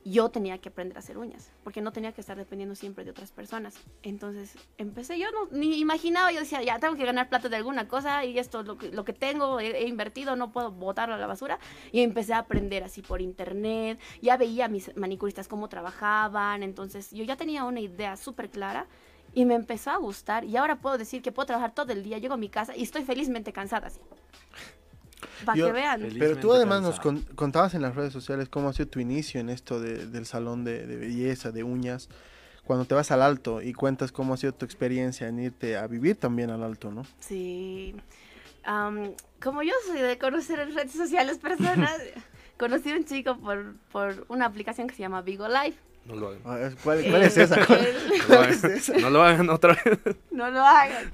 [0.03, 3.11] yo tenía que aprender a hacer uñas, porque no tenía que estar dependiendo siempre de
[3.11, 3.75] otras personas.
[4.03, 7.87] Entonces empecé, yo no, ni imaginaba, yo decía, ya tengo que ganar plata de alguna
[7.87, 11.27] cosa y esto, lo que, lo que tengo, he, invertido, no puedo botarlo a la
[11.27, 11.59] basura.
[11.91, 17.11] Y empecé a aprender así por internet, ya veía a mis manicuristas cómo trabajaban, entonces
[17.11, 18.87] yo ya tenía una idea súper clara
[19.33, 22.17] y me empezó a gustar y ahora puedo decir que puedo trabajar todo el día,
[22.17, 23.99] llego a mi casa y estoy felizmente cansada así.
[25.45, 26.07] Para que vean.
[26.17, 26.99] Pero tú además nos
[27.35, 30.85] contabas en las redes sociales cómo ha sido tu inicio en esto del salón de,
[30.85, 32.09] belleza, de uñas,
[32.63, 35.87] cuando te vas al alto y cuentas cómo ha sido tu experiencia en irte a
[35.87, 37.05] vivir también al alto, ¿no?
[37.19, 37.95] Sí.
[39.41, 41.95] como yo soy de conocer en redes sociales personas,
[42.57, 45.75] conocí a un chico por, por una aplicación que se llama Vigo Live.
[46.05, 46.41] No lo hagan.
[46.45, 47.57] Ah, ¿Cuál, es esa?
[48.99, 49.49] no, lo hagan.
[49.49, 49.99] otra vez.
[50.31, 51.11] No lo hagan.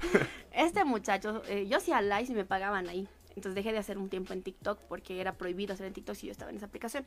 [0.52, 3.08] este muchacho, eh, yo hacía live y me pagaban ahí.
[3.38, 6.26] Entonces dejé de hacer un tiempo en TikTok porque era prohibido hacer en TikTok si
[6.26, 7.04] yo estaba en esa aplicación.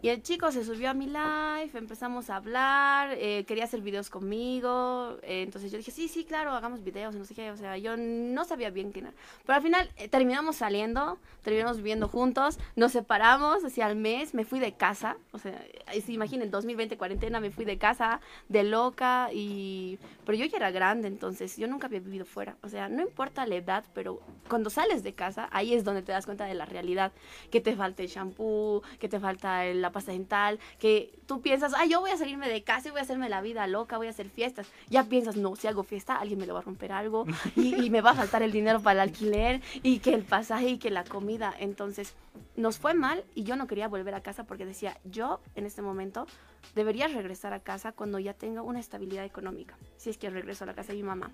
[0.00, 4.10] Y el chico se subió a mi live, empezamos a hablar, eh, quería hacer videos
[4.10, 7.76] conmigo, eh, entonces yo dije, sí, sí, claro, hagamos videos, no sé qué, o sea,
[7.78, 9.14] yo no sabía bien quién era.
[9.46, 14.44] Pero al final eh, terminamos saliendo, terminamos viviendo juntos, nos separamos hacia el mes, me
[14.44, 15.64] fui de casa, o sea,
[16.04, 20.00] si imaginen, 2020 cuarentena, me fui de casa, de loca, y...
[20.24, 23.46] Pero yo ya era grande, entonces yo nunca había vivido fuera, o sea, no importa
[23.46, 26.64] la edad, pero cuando sales de casa, ahí es donde te das cuenta de la
[26.64, 27.12] realidad,
[27.50, 31.72] que te falta el shampoo, que te falta el la pasta dental, que tú piensas,
[31.76, 34.06] ay, yo voy a salirme de casa y voy a hacerme la vida loca, voy
[34.06, 34.68] a hacer fiestas.
[34.88, 38.00] Ya piensas, no, si hago fiesta, alguien me lo va a romper algo y, me
[38.00, 41.04] va a faltar el dinero para el alquiler y que el pasaje y que la
[41.04, 41.54] comida.
[41.58, 42.14] Entonces,
[42.56, 45.82] nos fue mal y yo no quería volver a casa porque decía, yo en este
[45.82, 46.26] momento
[46.74, 50.66] debería regresar a casa cuando ya tenga una estabilidad económica, si es que regreso a
[50.68, 51.30] la casa de mi mamá.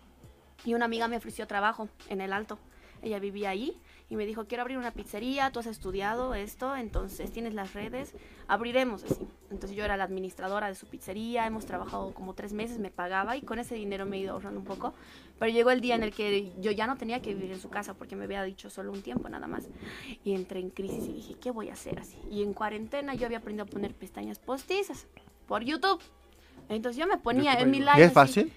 [0.64, 2.58] Y una amiga me ofreció trabajo en el Alto.
[3.02, 7.30] Ella vivía ahí y me dijo, quiero abrir una pizzería, tú has estudiado esto, entonces
[7.30, 8.14] tienes las redes,
[8.46, 9.28] abriremos así.
[9.50, 13.36] Entonces yo era la administradora de su pizzería, hemos trabajado como tres meses, me pagaba
[13.36, 14.94] y con ese dinero me he ido ahorrando un poco.
[15.38, 17.68] Pero llegó el día en el que yo ya no tenía que vivir en su
[17.68, 19.68] casa porque me había dicho solo un tiempo nada más.
[20.24, 22.16] Y entré en crisis y dije, ¿qué voy a hacer así?
[22.30, 25.06] Y en cuarentena yo había aprendido a poner pestañas postizas
[25.46, 26.02] por YouTube.
[26.70, 28.04] Entonces yo me ponía en mi live.
[28.04, 28.52] ¿Es fácil?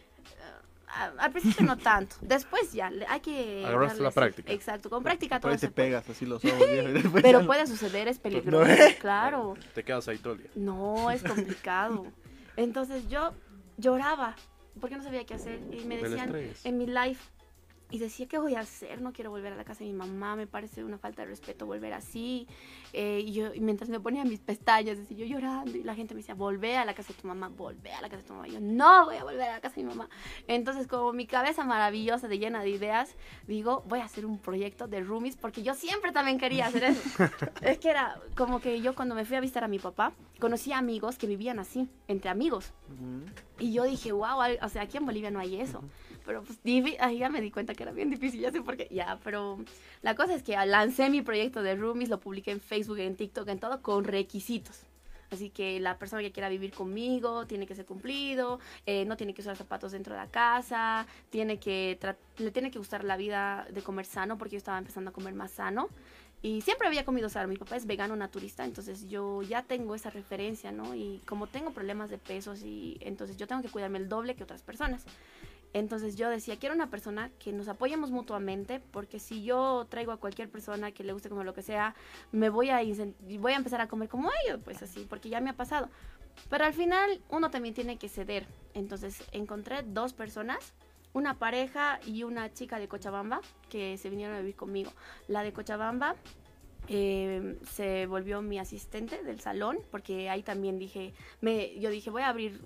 [1.17, 2.15] Al principio no tanto.
[2.21, 3.65] Después ya, hay que...
[3.65, 4.51] Agarraste la práctica.
[4.51, 6.57] Exacto, con práctica todo te pegas así los ojos.
[7.21, 9.55] Pero puede suceder, es peligroso, claro.
[9.73, 10.51] Te quedas ahí todo el día.
[10.55, 12.05] No, es complicado.
[12.57, 13.33] Entonces yo
[13.77, 14.35] lloraba
[14.79, 15.59] porque no sabía qué hacer.
[15.71, 17.17] Y me decían en mi live,
[17.91, 19.01] y decía, ¿qué voy a hacer?
[19.01, 21.65] No quiero volver a la casa de mi mamá, me parece una falta de respeto
[21.65, 22.47] volver así.
[22.93, 26.21] Eh, y yo, mientras me ponía mis pestañas, decía yo llorando, y la gente me
[26.21, 28.47] decía, volvé a la casa de tu mamá, volvé a la casa de tu mamá.
[28.47, 30.09] Y yo, no voy a volver a la casa de mi mamá.
[30.47, 34.87] Entonces, como mi cabeza maravillosa, de llena de ideas, digo, voy a hacer un proyecto
[34.87, 37.01] de roomies, porque yo siempre también quería hacer eso.
[37.61, 40.71] es que era como que yo cuando me fui a visitar a mi papá, conocí
[40.71, 42.71] amigos que vivían así, entre amigos.
[43.59, 45.83] Y yo dije, wow, o sea, aquí en Bolivia no hay eso
[46.31, 46.59] pero pues
[47.01, 49.59] ahí ya me di cuenta que era bien difícil, ya sé por qué, ya, pero
[50.01, 53.49] la cosa es que lancé mi proyecto de Roomies, lo publiqué en Facebook, en TikTok,
[53.49, 54.83] en todo, con requisitos.
[55.29, 59.33] Así que la persona que quiera vivir conmigo tiene que ser cumplido, eh, no tiene
[59.33, 61.99] que usar zapatos dentro de la casa, tiene que
[62.37, 65.33] le tiene que gustar la vida de comer sano, porque yo estaba empezando a comer
[65.33, 65.89] más sano.
[66.43, 67.49] Y siempre había comido sano.
[67.49, 70.95] Mi papá es vegano naturista, entonces yo ya tengo esa referencia, ¿no?
[70.95, 74.43] Y como tengo problemas de pesos, y entonces yo tengo que cuidarme el doble que
[74.43, 75.05] otras personas.
[75.73, 80.17] Entonces yo decía, quiero una persona que nos apoyemos mutuamente, porque si yo traigo a
[80.17, 81.95] cualquier persona que le guste como lo que sea,
[82.31, 82.81] me voy a,
[83.39, 85.89] voy a empezar a comer como ellos, pues así, porque ya me ha pasado.
[86.49, 88.45] Pero al final uno también tiene que ceder.
[88.73, 90.73] Entonces encontré dos personas,
[91.13, 94.91] una pareja y una chica de Cochabamba, que se vinieron a vivir conmigo.
[95.27, 96.15] La de Cochabamba
[96.87, 102.23] eh, se volvió mi asistente del salón, porque ahí también dije, me, yo dije, voy
[102.23, 102.61] a abrir,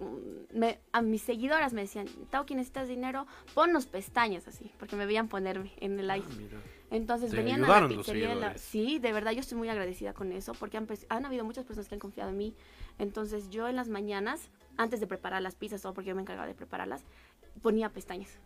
[0.54, 3.28] me, a mis seguidoras me decían, Tao, ¿quién necesitas dinero?
[3.54, 6.26] Ponnos pestañas así, porque me veían ponerme en el live.
[6.28, 6.60] Ah,
[6.92, 8.58] Entonces venían a la pizzería.
[8.58, 11.90] sí, de verdad yo estoy muy agradecida con eso, porque han, han habido muchas personas
[11.90, 12.56] que han confiado en mí.
[12.98, 16.48] Entonces yo en las mañanas, antes de preparar las pizzas, todo porque yo me encargaba
[16.48, 17.04] de prepararlas,
[17.62, 18.40] ponía pestañas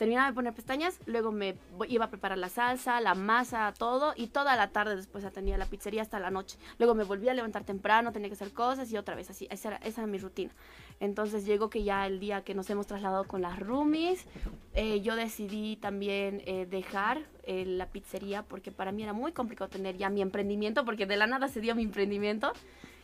[0.00, 4.28] terminaba de poner pestañas, luego me iba a preparar la salsa, la masa, todo, y
[4.28, 6.56] toda la tarde después atendía la pizzería hasta la noche.
[6.78, 9.68] Luego me volví a levantar temprano, tenía que hacer cosas y otra vez así, esa
[9.68, 10.52] era, esa era mi rutina.
[11.00, 14.24] Entonces llegó que ya el día que nos hemos trasladado con las roomies,
[14.72, 19.68] eh, yo decidí también eh, dejar eh, la pizzería porque para mí era muy complicado
[19.68, 22.54] tener ya mi emprendimiento, porque de la nada se dio mi emprendimiento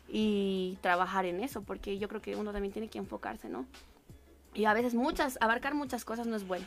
[0.08, 3.66] y trabajar en eso, porque yo creo que uno también tiene que enfocarse, ¿no?
[4.54, 6.64] Y a veces muchas, abarcar muchas cosas no es bueno.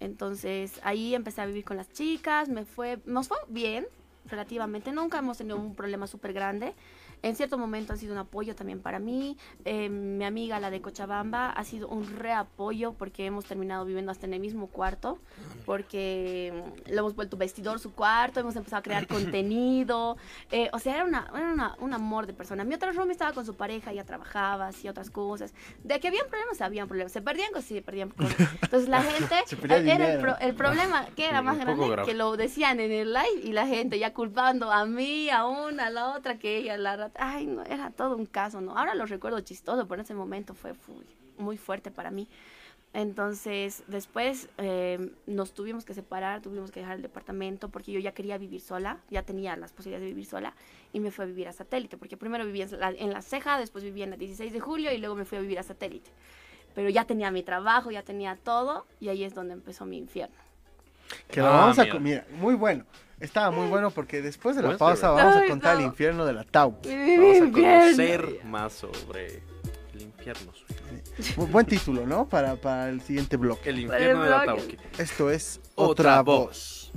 [0.00, 3.86] Entonces ahí empecé a vivir con las chicas, me fue, nos fue bien,
[4.26, 6.74] relativamente, nunca hemos tenido un problema súper grande
[7.22, 9.36] en cierto momento ha sido un apoyo también para mí.
[9.64, 14.26] Eh, mi amiga, la de Cochabamba, ha sido un reapoyo porque hemos terminado viviendo hasta
[14.26, 15.18] en el mismo cuarto,
[15.64, 20.16] porque mm, le hemos vuelto vestidor su cuarto, hemos empezado a crear contenido.
[20.50, 22.64] Eh, o sea, era, una, era un amor de persona.
[22.64, 25.54] Mi otra roomie estaba con su pareja, ya trabajaba, hacía otras cosas.
[25.84, 27.12] De que habían problemas, habían problemas.
[27.12, 28.36] Se perdían cosas, sí, se perdían cosas.
[28.62, 32.90] Entonces la gente, era el, el, problema que era más grande, que lo decían en
[32.90, 36.56] el live y la gente ya culpando a mí, a una, a la otra, que
[36.56, 38.76] ella, la ay, no, era todo un caso, ¿no?
[38.76, 40.74] Ahora lo recuerdo chistoso, pero en ese momento fue,
[41.38, 42.28] muy fuerte para mí.
[42.94, 48.12] Entonces, después eh, nos tuvimos que separar, tuvimos que dejar el departamento porque yo ya
[48.12, 50.54] quería vivir sola, ya tenía las posibilidades de vivir sola
[50.92, 53.58] y me fui a vivir a satélite, porque primero vivía en la, en la ceja,
[53.58, 56.10] después vivía en la 16 de julio y luego me fui a vivir a satélite.
[56.74, 60.51] Pero ya tenía mi trabajo, ya tenía todo y ahí es donde empezó mi infierno.
[61.28, 61.84] Que lo ah, vamos a...
[61.98, 62.84] Mira, muy bueno.
[63.20, 66.42] Estaba muy bueno porque después de la pausa vamos a contar el infierno de la
[66.42, 66.76] Tau.
[66.82, 69.42] Vamos a conocer más sobre
[69.94, 70.52] el infierno.
[71.36, 72.28] Buen título, ¿no?
[72.28, 73.70] Para, para el siguiente bloque.
[73.70, 74.58] El infierno de la Tau.
[74.98, 76.90] Esto es Otra, voz.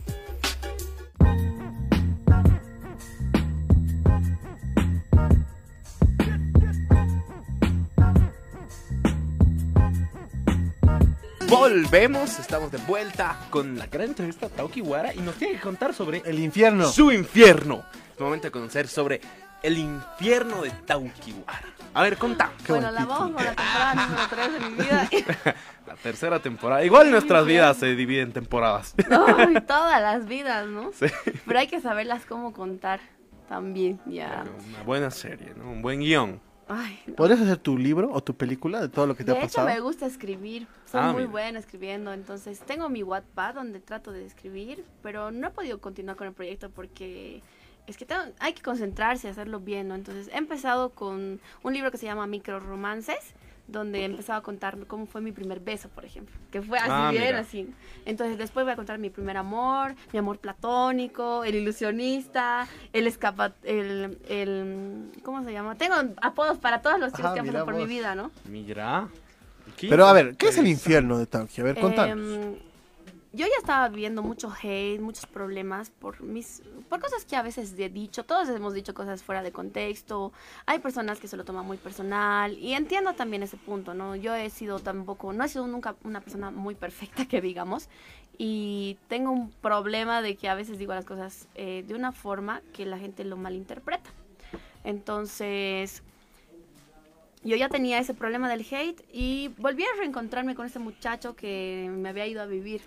[11.48, 15.94] Volvemos, estamos de vuelta con la gran entrevista a Wara y nos tiene que contar
[15.94, 16.88] sobre el infierno.
[16.88, 17.84] Su infierno.
[18.14, 19.22] Es momento de conocer sobre
[19.62, 21.68] el infierno de Tauki Wara.
[21.94, 22.52] A ver, contá.
[22.68, 25.10] Bueno, la vamos por la temporada número 3 de mi vida.
[25.88, 26.84] la tercera temporada.
[26.84, 28.96] Igual nuestras vidas se dividen en temporadas.
[29.68, 30.92] todas las vidas, ¿no?
[30.94, 31.06] Sí.
[31.46, 33.00] Pero hay que saberlas cómo contar
[33.48, 34.44] también, ya.
[34.70, 35.72] Una buena serie, ¿no?
[35.72, 36.42] Un buen guion.
[37.16, 39.68] ¿Podrías hacer tu libro o tu película de todo lo que te ha pasado?
[39.68, 40.68] De hecho, me gusta escribir.
[40.90, 42.12] Soy ah, muy buena escribiendo.
[42.12, 46.34] Entonces, tengo mi Wattpad donde trato de escribir, pero no he podido continuar con el
[46.34, 47.42] proyecto porque
[47.88, 48.08] es que
[48.40, 49.96] hay que concentrarse, hacerlo bien, ¿no?
[49.96, 53.36] Entonces, he empezado con un libro que se llama Micro Romances
[53.68, 57.10] donde empezaba a contar cómo fue mi primer beso, por ejemplo, que fue así ah,
[57.12, 57.74] bien, así.
[58.06, 63.54] Entonces después voy a contar mi primer amor, mi amor platónico, el ilusionista, el escapa,
[63.64, 65.76] el, el, ¿cómo se llama?
[65.76, 68.32] Tengo apodos para todos los chicos que han pasado por mi vida, ¿no?
[68.46, 69.08] Mira.
[69.82, 71.62] Pero a ver, ¿qué es el infierno de Tauki?
[71.62, 72.18] A ver, contanos.
[72.18, 72.56] Em,
[73.36, 77.74] yo ya estaba viendo mucho hate, muchos problemas por mis por cosas que a veces
[77.78, 80.32] he dicho, todos hemos dicho cosas fuera de contexto.
[80.66, 84.16] Hay personas que se lo toman muy personal y entiendo también ese punto, ¿no?
[84.16, 87.90] Yo he sido tampoco no he sido nunca una persona muy perfecta que digamos
[88.38, 92.62] y tengo un problema de que a veces digo las cosas eh, de una forma
[92.74, 94.10] que la gente lo malinterpreta.
[94.84, 96.04] Entonces,
[97.44, 101.90] yo ya tenía ese problema del hate y volví a reencontrarme con ese muchacho que
[101.92, 102.82] me había ido a vivir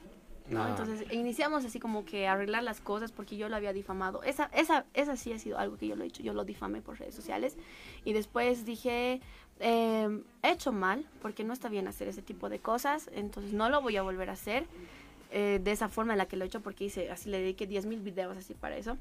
[0.57, 0.68] Ah.
[0.70, 4.22] Entonces iniciamos así como que arreglar las cosas porque yo lo había difamado.
[4.22, 6.80] Esa, esa, esa sí ha sido algo que yo lo he hecho, yo lo difamé
[6.80, 7.57] por redes sociales.
[8.05, 9.20] Y después dije,
[9.61, 13.68] em, he hecho mal porque no está bien hacer ese tipo de cosas, entonces no
[13.68, 14.66] lo voy a volver a hacer
[15.30, 17.68] eh, de esa forma en la que lo he hecho porque hice, así le dediqué
[17.68, 18.96] 10.000 videos así para eso.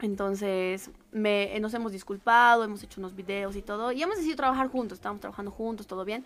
[0.00, 4.68] Entonces me, nos hemos disculpado, hemos hecho unos videos y todo, y hemos decidido trabajar
[4.68, 6.24] juntos, estábamos trabajando juntos, todo bien.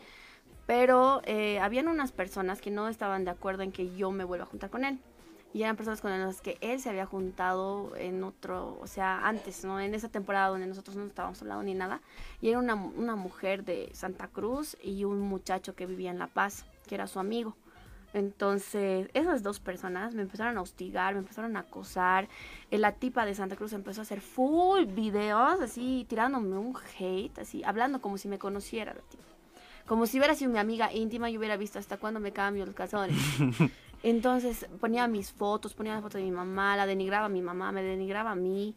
[0.66, 4.44] Pero eh, habían unas personas que no estaban de acuerdo en que yo me vuelva
[4.44, 4.98] a juntar con él.
[5.54, 9.64] Y eran personas con las que él se había juntado en otro, o sea, antes,
[9.64, 9.80] ¿no?
[9.80, 12.02] En esa temporada donde nosotros no estábamos hablando ni nada.
[12.42, 16.26] Y era una, una mujer de Santa Cruz y un muchacho que vivía en La
[16.26, 17.56] Paz, que era su amigo.
[18.12, 22.28] Entonces, esas dos personas me empezaron a hostigar, me empezaron a acosar.
[22.70, 27.38] Eh, la tipa de Santa Cruz empezó a hacer full videos, así, tirándome un hate,
[27.38, 29.35] así, hablando como si me conociera la tipa
[29.86, 32.74] como si hubiera sido mi amiga íntima y hubiera visto hasta cuándo me cambio los
[32.74, 33.16] calzones.
[34.02, 37.72] Entonces ponía mis fotos, ponía la foto de mi mamá, la denigraba a mi mamá,
[37.72, 38.74] me denigraba a mí.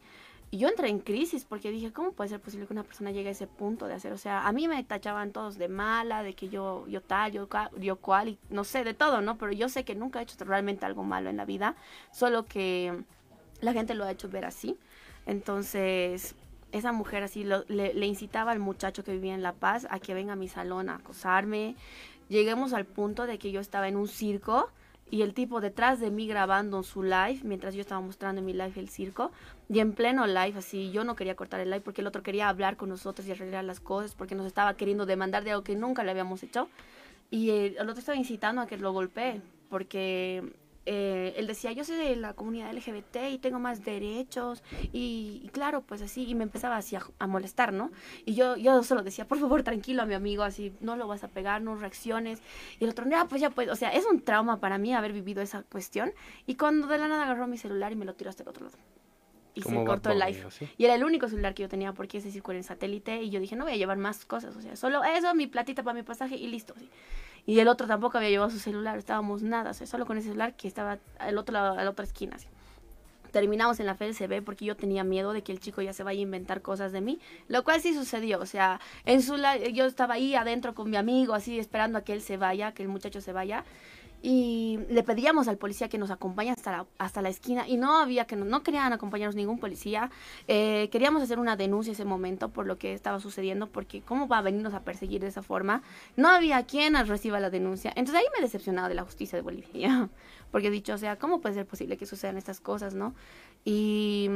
[0.52, 3.30] Y yo entré en crisis porque dije, ¿cómo puede ser posible que una persona llegue
[3.30, 4.12] a ese punto de hacer?
[4.14, 7.48] O sea, a mí me tachaban todos de mala, de que yo, yo tal, yo,
[7.80, 9.38] yo cual, y no sé, de todo, ¿no?
[9.38, 11.76] Pero yo sé que nunca he hecho realmente algo malo en la vida,
[12.12, 13.04] solo que
[13.62, 14.76] la gente lo ha hecho ver así.
[15.28, 16.36] Entonces,
[16.72, 20.34] esa mujer así le, incitaba al muchacho que vivía en La Paz a que venga
[20.34, 21.76] a mi salón a acosarme.
[22.28, 24.70] Lleguemos al punto de que yo estaba en un circo
[25.12, 28.54] y el tipo detrás de mí grabando su live, mientras yo estaba mostrando en mi
[28.54, 29.32] live el circo,
[29.68, 32.48] y en pleno live, así, yo no quería cortar el live porque el otro quería
[32.48, 35.76] hablar con nosotros y arreglar las cosas, porque nos estaba queriendo demandar de algo que
[35.76, 36.70] nunca le habíamos hecho,
[37.32, 40.54] y el otro estaba incitando a que lo golpee, porque
[40.92, 45.82] eh, él decía, yo soy de la comunidad LGBT y tengo más derechos, y, claro,
[45.82, 47.92] pues así, y me empezaba así a, molestar, ¿no?
[48.26, 51.24] Y yo, yo solo decía, por favor, tranquilo a mi amigo, así, no lo vas
[51.24, 52.42] a pegar, no reacciones,
[52.80, 55.14] y el otro, no, pues ya pues, o sea, es un trauma para mí haber
[55.14, 56.12] vivido esa cuestión,
[56.48, 58.66] y cuando de la nada agarró mi celular y me lo tiró hasta el otro
[58.66, 58.78] lado.
[59.54, 60.44] Y se cortó el live.
[60.78, 63.30] Y era el único celular que yo tenía porque ese circuito era en satélite y
[63.30, 65.94] yo dije, no voy a llevar más cosas, o sea, solo eso, mi platita para
[65.94, 66.74] mi pasaje y listo.
[66.80, 66.90] ¿sí?
[67.46, 70.28] Y el otro tampoco había llevado su celular, estábamos nada, o sea, solo con ese
[70.28, 72.38] celular que estaba al otro lado, a la otra esquina.
[73.32, 76.20] Terminamos en la FLCB porque yo tenía miedo de que el chico ya se vaya
[76.20, 79.36] a inventar cosas de mí, lo cual sí sucedió, o sea, en su
[79.72, 82.82] yo estaba ahí adentro con mi amigo, así esperando a que él se vaya, que
[82.82, 83.66] el muchacho se vaya,
[84.22, 87.98] y le pedíamos al policía que nos acompañe hasta la, hasta la esquina y no
[87.98, 90.12] había que no, querían acompañarnos ningún policía.
[90.48, 94.40] Eh, queríamos hacer una denuncia ese momento por lo que estaba sucediendo porque cómo va
[94.40, 95.82] a venirnos a perseguir de esa forma
[96.16, 97.92] no había quien reciba la denuncia.
[97.96, 100.10] Entonces ahí me he decepcionado de la justicia de Bolivia
[100.52, 103.14] porque he dicho o sea cómo puede ser posible que sucedan estas cosas no
[103.64, 104.30] y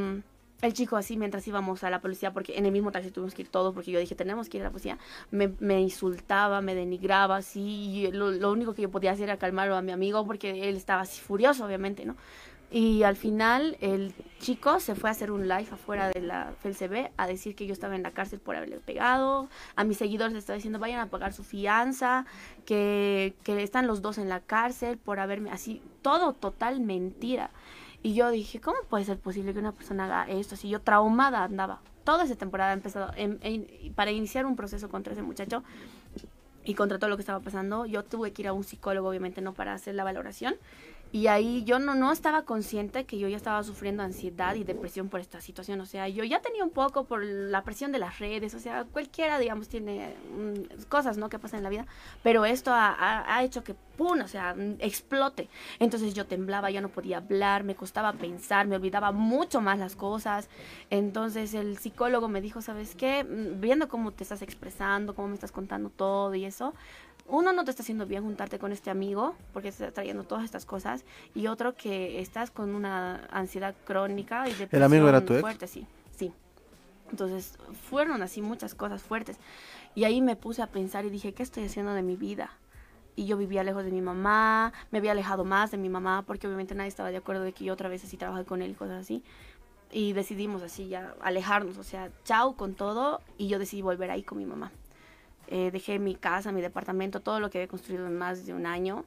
[0.62, 3.42] el chico así mientras íbamos a la policía, porque en el mismo taxi tuvimos que
[3.44, 4.98] ir todos, porque yo dije, tenemos que ir a la policía,
[5.32, 9.82] me, insultaba, me denigraba, así, y lo, único que yo podía hacer era calmarlo a
[9.82, 12.16] mi amigo, porque él estaba así furioso, obviamente, ¿no?
[12.72, 17.12] Y al final el chico se fue a hacer un live afuera de la FLCB
[17.18, 19.48] a decir que yo estaba en la cárcel por haberle pegado.
[19.76, 22.26] A mis seguidores les estaba diciendo vayan a pagar su fianza,
[22.66, 25.84] que, que están los dos en la cárcel por haberme así.
[26.02, 27.52] Todo total mentira.
[28.04, 30.58] Y yo dije, ¿cómo puede ser posible que una persona haga esto?
[30.58, 31.80] Si yo traumada andaba.
[32.04, 33.14] Toda esa temporada he empezado
[33.96, 35.64] para iniciar un proceso contra ese muchacho
[36.66, 37.86] y contra todo lo que estaba pasando.
[37.86, 40.56] Yo tuve que ir a un psicólogo, obviamente, no para hacer la valoración.
[41.14, 45.10] Y ahí yo no, no estaba consciente que yo ya estaba sufriendo ansiedad y depresión
[45.10, 45.80] por esta situación.
[45.80, 48.56] O sea, yo ya tenía un poco por la presión de las redes.
[48.56, 51.30] O sea, cualquiera, digamos, tiene mm, cosas, ¿no?
[51.30, 51.86] Que pasan en la vida.
[52.24, 54.22] Pero esto ha, ha, hecho que, ¡pum!
[54.22, 55.50] O sea, explote.
[55.78, 59.96] Entonces yo temblaba, ya no podía hablar, me costaba pensar, me olvidaba mucho más las
[59.96, 60.50] cosas.
[60.90, 63.24] Entonces el psicólogo me dijo, ¿sabes qué?
[63.24, 66.53] Mm, viendo cómo te estás expresando, cómo me estás contando todo y eso,
[67.28, 70.66] uno no te está haciendo bien juntarte con este amigo porque está trayendo todas estas
[70.66, 75.34] cosas y otro que estás con una ansiedad crónica y depresión el amigo era tu
[75.36, 76.34] fuerte, sí, sí.
[77.10, 77.58] Entonces
[77.90, 79.38] fueron así muchas cosas fuertes
[79.96, 82.52] y ahí me puse a pensar y dije qué estoy haciendo de mi vida
[83.16, 86.48] y yo vivía lejos de mi mamá, me había alejado más de mi mamá porque
[86.48, 88.74] obviamente nadie estaba de acuerdo de que yo otra vez así trabajé con él y
[88.74, 89.24] cosas así
[89.92, 94.24] y decidimos así ya alejarnos, o sea, chao con todo y yo decidí volver ahí
[94.24, 94.72] con mi mamá.
[95.56, 98.66] Eh, dejé mi casa, mi departamento, todo lo que había construido en más de un
[98.66, 99.06] año,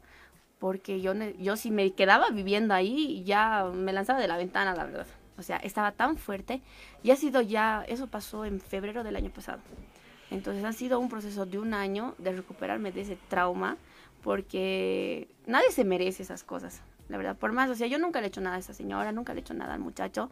[0.61, 4.85] porque yo, yo si me quedaba viviendo ahí, ya me lanzaba de la ventana, la
[4.85, 5.09] verdad.
[5.39, 6.63] O sea, estaba tan fuerte
[7.03, 9.59] y ha sido ya, eso pasó en febrero del año pasado.
[10.31, 13.77] Entonces ha sido un proceso de un año de recuperarme de ese trauma,
[14.23, 17.37] porque nadie se merece esas cosas, la verdad.
[17.37, 19.41] Por más, o sea, yo nunca le he hecho nada a esa señora, nunca le
[19.41, 20.31] he hecho nada al muchacho,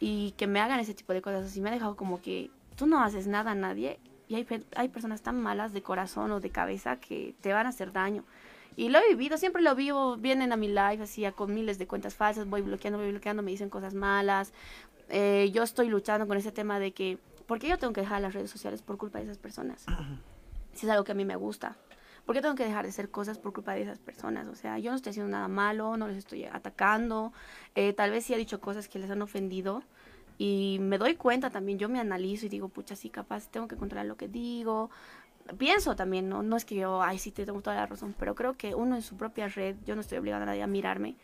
[0.00, 2.86] y que me hagan ese tipo de cosas así me ha dejado como que tú
[2.86, 4.00] no haces nada a nadie
[4.32, 7.68] y hay, hay personas tan malas de corazón o de cabeza que te van a
[7.68, 8.24] hacer daño.
[8.76, 11.86] Y lo he vivido, siempre lo vivo, vienen a mi live así con miles de
[11.86, 14.52] cuentas falsas, voy bloqueando, voy bloqueando, me dicen cosas malas.
[15.10, 18.22] Eh, yo estoy luchando con ese tema de que, ¿por qué yo tengo que dejar
[18.22, 19.84] las redes sociales por culpa de esas personas?
[20.74, 21.76] Si es algo que a mí me gusta.
[22.24, 24.48] ¿Por qué tengo que dejar de hacer cosas por culpa de esas personas?
[24.48, 27.34] O sea, yo no estoy haciendo nada malo, no les estoy atacando.
[27.74, 29.82] Eh, tal vez sí he dicho cosas que les han ofendido,
[30.38, 33.76] y me doy cuenta también, yo me analizo y digo, pucha, sí, capaz tengo que
[33.76, 34.90] controlar lo que digo.
[35.58, 36.42] Pienso también, ¿no?
[36.42, 38.94] No es que yo, ay, sí, te tengo toda la razón, pero creo que uno
[38.94, 41.16] en su propia red, yo no estoy obligada a nadie a mirarme,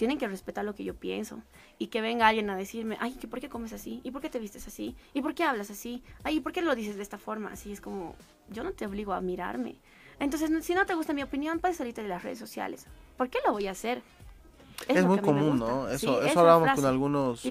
[0.00, 1.42] tienen que respetar lo que yo pienso.
[1.78, 4.00] Y que venga alguien a decirme, ay, ¿por qué comes así?
[4.02, 4.96] ¿Y por qué te vistes así?
[5.12, 6.02] ¿Y por qué hablas así?
[6.22, 7.52] Ay, ¿por qué lo dices de esta forma?
[7.52, 8.14] Así es como,
[8.48, 9.76] yo no te obligo a mirarme.
[10.18, 12.86] Entonces, si no te gusta mi opinión, puedes salirte de las redes sociales.
[13.18, 14.02] ¿Por qué lo voy a hacer?
[14.88, 15.88] Es, muy común, ¿no?
[15.88, 17.50] Eso, eso hablábamos con algunos eh,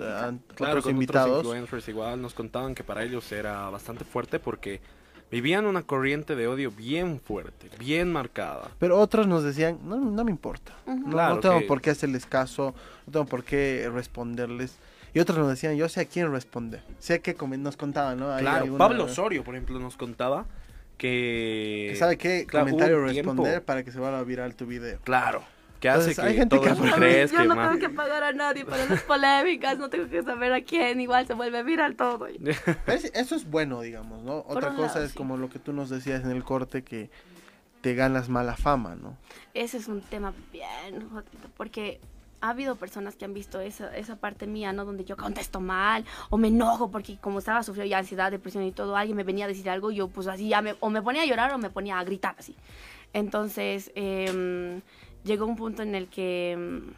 [0.60, 1.44] otros invitados.
[1.46, 4.82] influencers igual nos contaban que para ellos era bastante fuerte porque
[5.32, 8.70] vivían una corriente de odio bien fuerte, bien marcada.
[8.80, 12.74] Pero otros nos decían, no, no me importa, no, tengo por qué hacerles caso,
[13.06, 14.78] no tengo por qué responderles.
[15.14, 18.36] Y otros nos decían, yo sé a quién responder, sé que nos contaban, ¿no?
[18.38, 20.46] claro, Pablo Osorio, por ejemplo, nos contaba
[20.98, 21.96] que...
[21.98, 25.00] ¿Sabe qué comentario responder para que se vaya a viral tu video?
[25.04, 25.44] Claro.
[25.80, 28.86] ¿Qué hace que hay gente que crees Yo no tengo que pagar a nadie para
[28.86, 32.28] las polémicas, no tengo que saber a quién, igual se vuelve viral todo.
[32.88, 34.44] Eso es bueno, digamos, ¿no?
[34.48, 37.10] Otra cosa es como lo que tú nos decías en el corte, que
[37.82, 39.16] te ganas mala fama, ¿no?
[39.54, 41.08] Ese es un tema bien
[41.56, 42.02] porque
[42.42, 44.86] ha habido personas que han visto esa, esa parte mía, ¿no?
[44.86, 48.72] Donde yo contesto mal o me enojo porque como estaba sufriendo ya ansiedad, depresión y
[48.72, 51.24] todo, alguien me venía a decir algo, yo pues así ya me, o me ponía
[51.24, 52.56] a llorar o me ponía a gritar así.
[53.14, 54.82] Entonces, eh,
[55.24, 56.92] llegó un punto en el que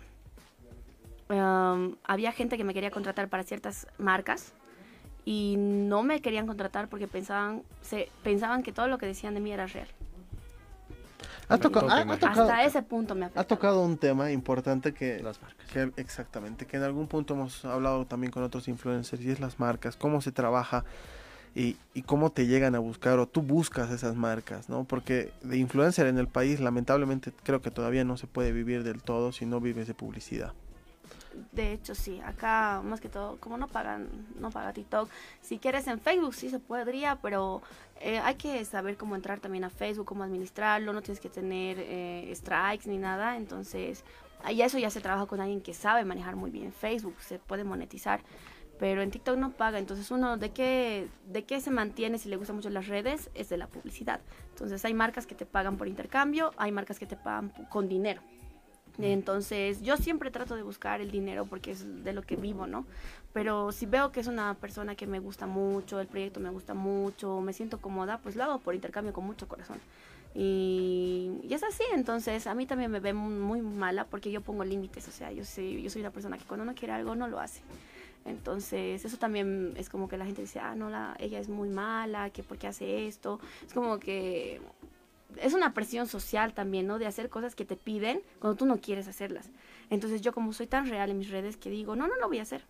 [1.30, 4.54] mm, um, había gente que me quería contratar para ciertas marcas
[5.26, 9.40] y no me querían contratar porque pensaban, se, pensaban que todo lo que decían de
[9.40, 9.88] mí era real.
[11.48, 15.68] Ha tocado, Hasta ese punto me ha tocado un tema importante que, las marcas.
[15.68, 19.60] que exactamente, que en algún punto hemos hablado también con otros influencers y es las
[19.60, 20.86] marcas, cómo se trabaja
[21.54, 24.86] y, y, cómo te llegan a buscar o tú buscas esas marcas, ¿no?
[24.86, 29.02] Porque de influencer en el país lamentablemente creo que todavía no se puede vivir del
[29.02, 30.54] todo si no vives de publicidad.
[31.52, 35.10] De hecho, sí, acá más que todo, como no pagan, no paga TikTok,
[35.41, 37.62] si quieres en Facebook sí se podría, pero
[38.02, 41.78] eh, hay que saber cómo entrar también a Facebook, cómo administrarlo, no tienes que tener
[41.80, 44.04] eh, strikes ni nada, entonces,
[44.43, 47.64] ahí eso ya se trabaja con alguien que sabe manejar muy bien Facebook, se puede
[47.64, 48.22] monetizar
[48.82, 52.36] pero en TikTok no paga, entonces uno de qué, de qué se mantiene si le
[52.36, 54.22] gustan mucho las redes es de la publicidad.
[54.50, 58.24] Entonces hay marcas que te pagan por intercambio, hay marcas que te pagan con dinero.
[58.98, 62.88] Entonces, yo siempre trato de buscar el dinero porque es de lo que vivo, ¿no?
[63.34, 66.74] Pero si veo que es una persona que me gusta mucho, el proyecto me gusta
[66.74, 69.78] mucho, me siento cómoda, pues lo hago por intercambio con mucho corazón.
[70.34, 75.08] Y, es así, entonces a mí también me ve muy, mala porque yo pongo límites,
[75.08, 77.40] o sea, yo soy, yo soy una persona que cuando no quiere algo no lo
[77.40, 77.62] hace.
[78.26, 81.70] Entonces, eso también es como que la gente dice, ah, no, la, ella es muy
[81.70, 83.40] mala, que por qué hace esto.
[83.66, 84.62] Es como que
[85.38, 87.00] es una presión social también, ¿no?
[87.00, 89.50] De hacer cosas que te piden cuando tú no quieres hacerlas.
[89.90, 92.40] Entonces, yo como soy tan real en mis redes que digo, no, no lo voy
[92.40, 92.64] a hacer.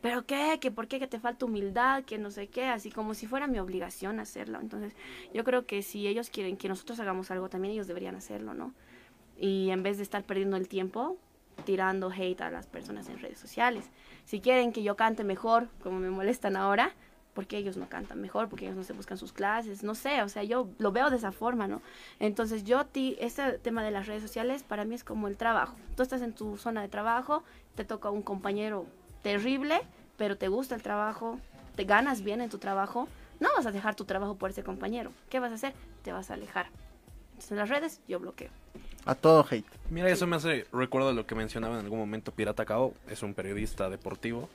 [0.00, 0.58] ¿Pero qué?
[0.60, 0.98] ¿Que por qué?
[0.98, 2.04] ¿Que te falta humildad?
[2.04, 2.66] ¿Que no sé qué?
[2.66, 4.60] Así como si fuera mi obligación hacerlo.
[4.60, 4.92] Entonces,
[5.32, 8.74] yo creo que si ellos quieren que nosotros hagamos algo, también ellos deberían hacerlo, ¿no?
[9.38, 11.16] Y en vez de estar perdiendo el tiempo
[11.64, 13.90] tirando hate a las personas en redes sociales.
[14.24, 16.92] Si quieren que yo cante mejor, como me molestan ahora,
[17.34, 20.28] porque ellos no cantan mejor, porque ellos no se buscan sus clases, no sé, o
[20.28, 21.82] sea, yo lo veo de esa forma, ¿no?
[22.20, 25.74] Entonces yo, ti, este tema de las redes sociales para mí es como el trabajo.
[25.96, 27.42] Tú estás en tu zona de trabajo,
[27.74, 28.86] te toca un compañero
[29.22, 29.82] terrible,
[30.16, 31.38] pero te gusta el trabajo,
[31.74, 33.08] te ganas bien en tu trabajo,
[33.40, 35.12] no vas a dejar tu trabajo por ese compañero.
[35.28, 35.74] ¿Qué vas a hacer?
[36.02, 36.66] Te vas a alejar.
[37.30, 38.50] Entonces en las redes yo bloqueo.
[39.06, 39.66] A todo hate.
[39.90, 43.34] Mira, eso me hace recuerdo lo que mencionaba en algún momento Pirata Cao, es un
[43.34, 44.48] periodista deportivo.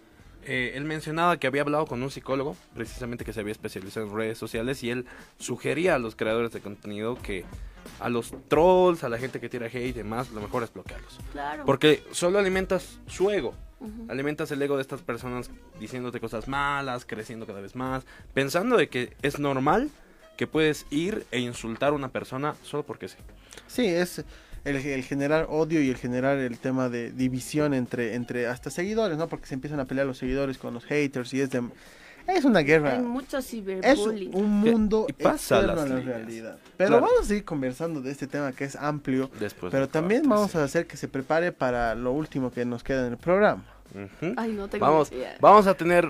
[0.46, 4.16] Eh, él mencionaba que había hablado con un psicólogo, precisamente que se había especializado en
[4.16, 5.06] redes sociales, y él
[5.38, 7.46] sugería a los creadores de contenido que
[8.00, 11.20] a los trolls, a la gente que tira hate y demás, lo mejor es bloquearlos.
[11.32, 11.66] Claro.
[11.66, 13.54] Porque solo alimentas su ego.
[14.10, 18.90] Alimentas el ego de estas personas diciéndote cosas malas, creciendo cada vez más, pensando de
[18.90, 19.90] que es normal
[20.40, 23.18] que puedes ir e insultar a una persona solo porque sí.
[23.68, 24.24] Sí, es
[24.64, 29.28] el, generar odio y el generar el tema de división entre, entre hasta seguidores, ¿no?
[29.28, 31.62] Porque se empiezan a pelear los seguidores con los haters y es de...
[32.26, 32.94] Es una guerra.
[32.94, 34.30] Hay mucho ciberbullying.
[34.30, 36.58] Es un mundo y pasa la realidad.
[36.78, 39.30] Pero vamos a seguir conversando de este tema que es amplio.
[39.42, 43.06] Después pero también vamos a hacer que se prepare para lo último que nos queda
[43.08, 43.66] en el programa.
[44.38, 45.12] Ay, no tengo vamos,
[45.42, 46.10] vamos a tener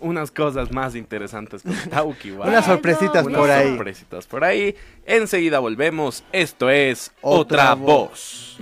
[0.00, 2.30] unas cosas más interesantes con Tauki.
[2.30, 3.68] unas sorpresitas por ahí.
[3.68, 4.74] sorpresitas por ahí.
[5.06, 6.24] Enseguida volvemos.
[6.32, 8.58] Esto es Otra, Voz.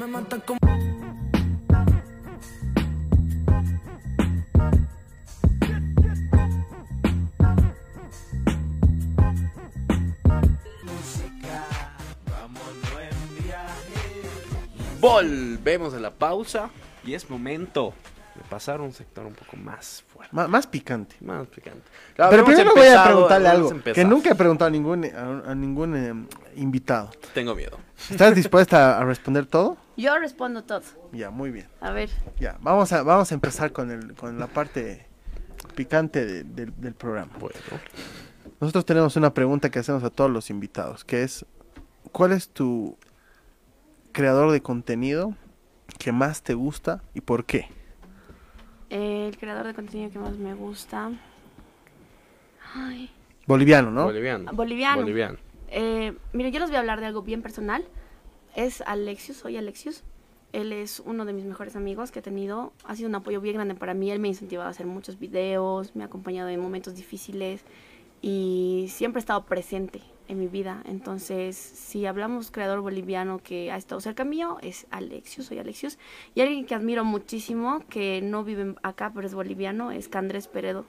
[15.01, 16.71] Volvemos a la pausa
[17.05, 17.95] y es momento
[18.49, 20.35] pasar a un sector un poco más fuerte.
[20.35, 21.17] más picante.
[21.21, 21.83] Más picante.
[22.17, 26.15] Pero primero voy a preguntarle algo que nunca he preguntado a ningún, a, ningún eh,
[26.57, 27.11] invitado.
[27.35, 27.79] Tengo miedo.
[28.11, 29.77] ¿Estás dispuesta a responder todo?
[29.97, 30.83] Yo respondo todo.
[31.13, 31.69] Ya, muy bien.
[31.81, 32.11] A ver.
[32.39, 35.07] Ya, vamos a, vamos a empezar con, el, con la parte
[35.75, 37.33] picante del programa.
[37.39, 37.57] Bueno.
[38.61, 41.47] Nosotros tenemos una pregunta que hacemos a todos los invitados, que es,
[42.11, 42.97] ¿cuál es tu
[44.13, 45.35] creador de contenido
[45.99, 47.69] que más te gusta y por qué?
[48.91, 51.13] El creador de contenido que más me gusta.
[53.47, 54.05] Boliviano, ¿no?
[54.05, 54.53] Boliviano.
[54.53, 55.03] Boliviano.
[55.03, 55.39] Boliviano.
[55.71, 57.85] Eh, mire, yo les voy a hablar de algo bien personal.
[58.55, 60.03] Es Alexius, soy Alexius.
[60.53, 62.73] Él es uno de mis mejores amigos que he tenido.
[62.85, 64.11] Ha sido un apoyo bien grande para mí.
[64.11, 67.63] Él me ha incentivado a hacer muchos videos, me ha acompañado en momentos difíciles
[68.23, 70.83] y siempre ha estado presente en mi vida.
[70.85, 75.99] Entonces, si hablamos creador boliviano que ha estado cerca mío, es Alexius, soy Alexius.
[76.35, 80.85] Y alguien que admiro muchísimo, que no vive acá, pero es boliviano, es Candrés Peredo,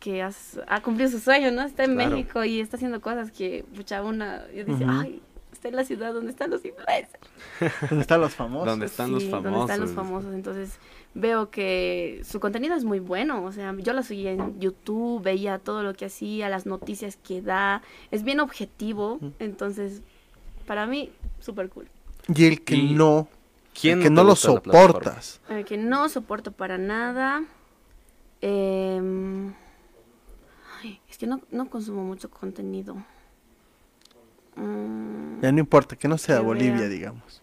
[0.00, 1.62] que ha cumplido su sueño, ¿no?
[1.62, 5.22] Está en México y está haciendo cosas que, pucha, una, yo dice, ay,
[5.64, 7.18] está en la ciudad donde están los influencers.
[7.88, 8.66] donde están los famosos.
[8.66, 9.44] Donde están los famosos.
[9.44, 10.34] Donde están los famosos.
[10.34, 10.78] Entonces
[11.14, 13.44] veo que su contenido es muy bueno.
[13.44, 17.40] O sea, yo la seguía en YouTube, veía todo lo que hacía, las noticias que
[17.40, 17.82] da.
[18.10, 19.18] Es bien objetivo.
[19.38, 20.02] Entonces,
[20.66, 21.10] para mí,
[21.40, 21.88] súper cool.
[22.34, 23.28] Y el que no.
[23.78, 25.40] ¿Quién que no lo soportas.
[25.48, 27.42] El que no soporto para nada.
[28.40, 29.54] Em,
[31.08, 32.96] es que no, no consumo mucho contenido.
[34.56, 37.42] Mm, ya no importa, que no sea Bolivia, digamos.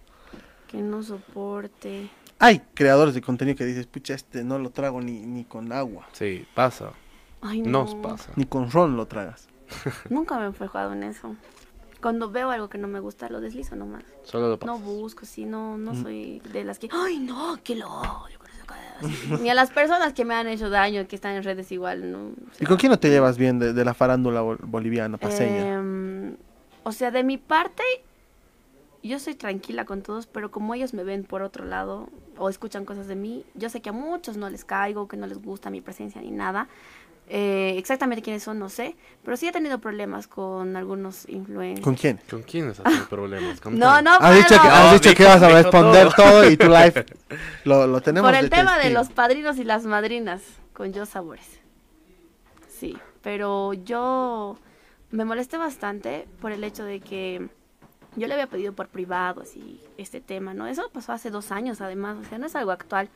[0.68, 2.10] Que no soporte.
[2.40, 6.08] Hay creadores de contenido que dices, pucha, este no lo trago ni, ni con agua.
[6.14, 6.94] Sí, pasa.
[7.42, 7.84] Ay, no.
[7.84, 8.32] Nos pasa.
[8.36, 9.48] Ni con ron lo tragas.
[10.10, 11.36] Nunca me he enfocado en eso.
[12.02, 14.04] Cuando veo algo que no me gusta, lo deslizo nomás.
[14.24, 16.02] Solo lo No busco, sí, no, no mm.
[16.02, 18.42] soy de las que, ay, no, que lo odio.
[19.42, 22.32] Ni a las personas que me han hecho daño, que están en redes igual, ¿no?
[22.60, 25.80] ¿Y con quién no te llevas bien de, de la farándula boliviana, paseña?
[25.80, 26.36] Eh,
[26.84, 27.84] o sea, de mi parte,
[29.04, 32.86] yo soy tranquila con todos, pero como ellos me ven por otro lado o escuchan
[32.86, 35.70] cosas de mí, yo sé que a muchos no les caigo, que no les gusta
[35.70, 36.68] mi presencia ni nada.
[37.34, 41.82] Eh, exactamente quiénes son, no sé, pero sí he tenido problemas con algunos influencers.
[41.82, 42.20] ¿Con quién?
[42.30, 43.64] ¿Con quiénes has tenido problemas?
[43.66, 46.50] no, no, has dicho que, has dicho que vas a responder todo.
[46.50, 47.06] y tu live
[47.64, 48.30] lo, lo tenemos.
[48.30, 50.42] Por el tema de los padrinos y las madrinas
[50.74, 51.62] con Yo Sabores.
[52.68, 54.58] Sí, pero yo
[55.12, 57.50] me molesté bastante por el hecho de que
[58.16, 60.68] yo le había pedido por privado así este tema, ¿no?
[60.68, 63.10] Eso pasó hace dos años además, o sea, no es algo actual.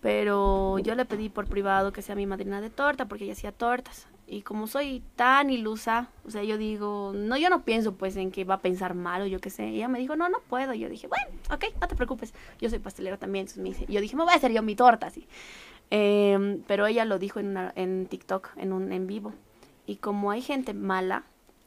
[0.00, 3.52] Pero yo le pedí por privado que sea mi madrina de torta porque ella hacía
[3.52, 4.06] tortas.
[4.26, 8.30] Y como soy tan ilusa, o sea, yo digo, no, yo no pienso pues en
[8.30, 9.68] que va a pensar mal o yo qué sé.
[9.68, 10.72] ella me dijo, no, no puedo.
[10.72, 12.32] yo dije, bueno, ok, no te preocupes.
[12.60, 13.42] Yo soy pastelera también.
[13.42, 15.26] Entonces me dice, yo dije, me voy a hacer yo mi torta, así.
[15.90, 19.34] Em, pero ella lo dijo en, en TikTok, en un en vivo.
[19.86, 21.24] Y como hay gente mala,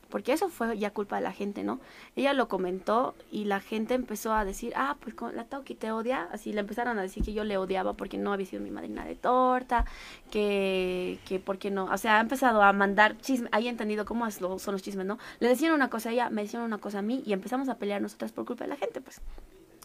[0.09, 1.79] porque eso fue ya culpa de la gente, ¿no?
[2.15, 6.29] Ella lo comentó y la gente empezó a decir, ah, pues la Tauki te odia,
[6.31, 9.05] así le empezaron a decir que yo le odiaba porque no había sido mi madrina
[9.05, 9.85] de torta,
[10.31, 14.29] que, que porque no, o sea, ha empezado a mandar chismes, ahí he entendido cómo
[14.31, 15.19] son los chismes, ¿no?
[15.39, 17.75] Le decían una cosa a ella, me decían una cosa a mí y empezamos a
[17.75, 19.21] pelear nosotras por culpa de la gente, pues.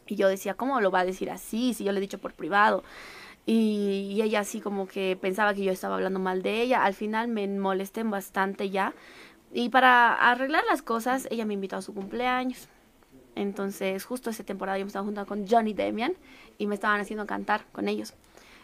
[0.06, 1.74] Y yo decía, ¿cómo lo va a decir así?
[1.74, 2.82] Si yo le he dicho por privado.
[3.46, 6.84] Y, ella así como que pensaba que yo estaba hablando mal de ella.
[6.84, 8.94] Al final me molesté bastante ya
[9.52, 12.68] y para arreglar las cosas, ella me invitó a su cumpleaños.
[13.34, 16.14] Entonces, justo esa temporada yo me estaba juntando con Johnny Demian
[16.58, 18.14] y me estaban haciendo cantar con ellos.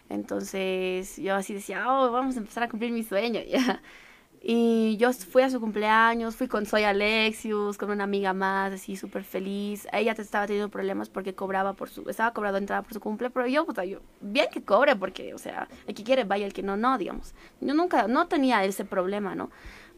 [0.09, 3.41] Entonces, yo así decía, oh, vamos a empezar a cumplir mi sueño.
[4.41, 8.97] Y yo fui a su cumpleaños, fui con Soy Alexius, con una amiga más, así
[8.97, 9.89] súper feliz.
[9.93, 13.47] Ella estaba teniendo problemas porque cobraba por su, estaba cobrando entrada por su cumple, pero
[13.49, 16.63] yo, puta, yo, bien que cobre, porque, o sea, el que quiere vaya, el que
[16.63, 17.35] no, no, digamos.
[17.61, 19.51] Yo nunca, no tenía ese problema, ¿no?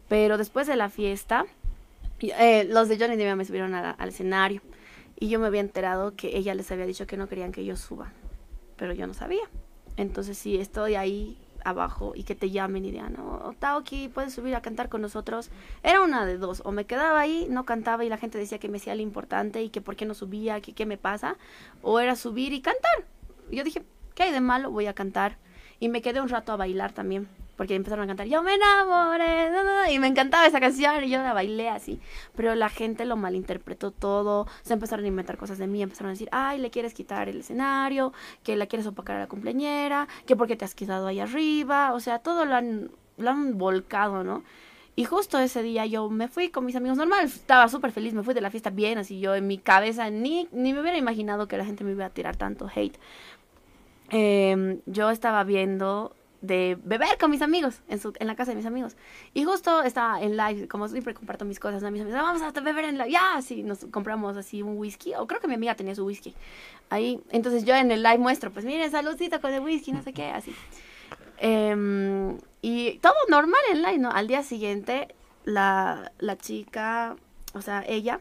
[0.09, 1.45] Pero después de la fiesta,
[2.21, 4.63] eh, los de Johnny Depp me subieron al escenario
[5.19, 7.77] y yo me había enterado que ella les había dicho que no querían que yo
[7.77, 8.13] suba,
[8.77, 9.43] pero yo no sabía.
[9.97, 14.55] Entonces, si estoy ahí abajo y que te llamen y digan, oh, Taoki, puedes subir
[14.55, 15.51] a cantar con nosotros.
[15.83, 18.69] Era una de dos, o me quedaba ahí, no cantaba y la gente decía que
[18.69, 21.37] me hacía lo importante y que por qué no subía, que qué me pasa,
[21.83, 23.05] o era subir y cantar.
[23.51, 23.83] yo dije,
[24.15, 24.71] ¿qué hay de malo?
[24.71, 25.37] Voy a cantar.
[25.79, 27.29] Y me quedé un rato a bailar también
[27.61, 31.35] porque empezaron a cantar Yo me enamoré, y me encantaba esa canción y yo la
[31.35, 32.01] bailé así,
[32.35, 36.13] pero la gente lo malinterpretó todo, se empezaron a inventar cosas de mí, empezaron a
[36.13, 40.37] decir, ay, le quieres quitar el escenario, que la quieres opacar a la cumpleañera, que
[40.37, 44.43] porque te has quedado ahí arriba, o sea, todo lo han, lo han volcado, ¿no?
[44.97, 48.23] Y justo ese día yo me fui con mis amigos normal, estaba súper feliz, me
[48.23, 51.47] fui de la fiesta bien, así yo en mi cabeza ni, ni me hubiera imaginado
[51.47, 52.97] que la gente me iba a tirar tanto hate.
[54.09, 58.57] Em, yo estaba viendo de beber con mis amigos, en, su, en la casa de
[58.57, 58.97] mis amigos.
[59.35, 62.51] Y justo estaba en live, como siempre comparto mis cosas, a mis amigos, vamos a
[62.61, 65.75] beber en live, ya, sí, nos compramos así un whisky, o creo que mi amiga
[65.75, 66.35] tenía su whisky.
[66.89, 70.13] Ahí, entonces yo en el live muestro, pues miren, saludcito con el whisky, no sé
[70.13, 70.55] qué, así.
[71.39, 74.11] Em, y todo normal en live, ¿no?
[74.11, 75.15] Al día siguiente,
[75.45, 77.17] la, la chica,
[77.55, 78.21] o sea, ella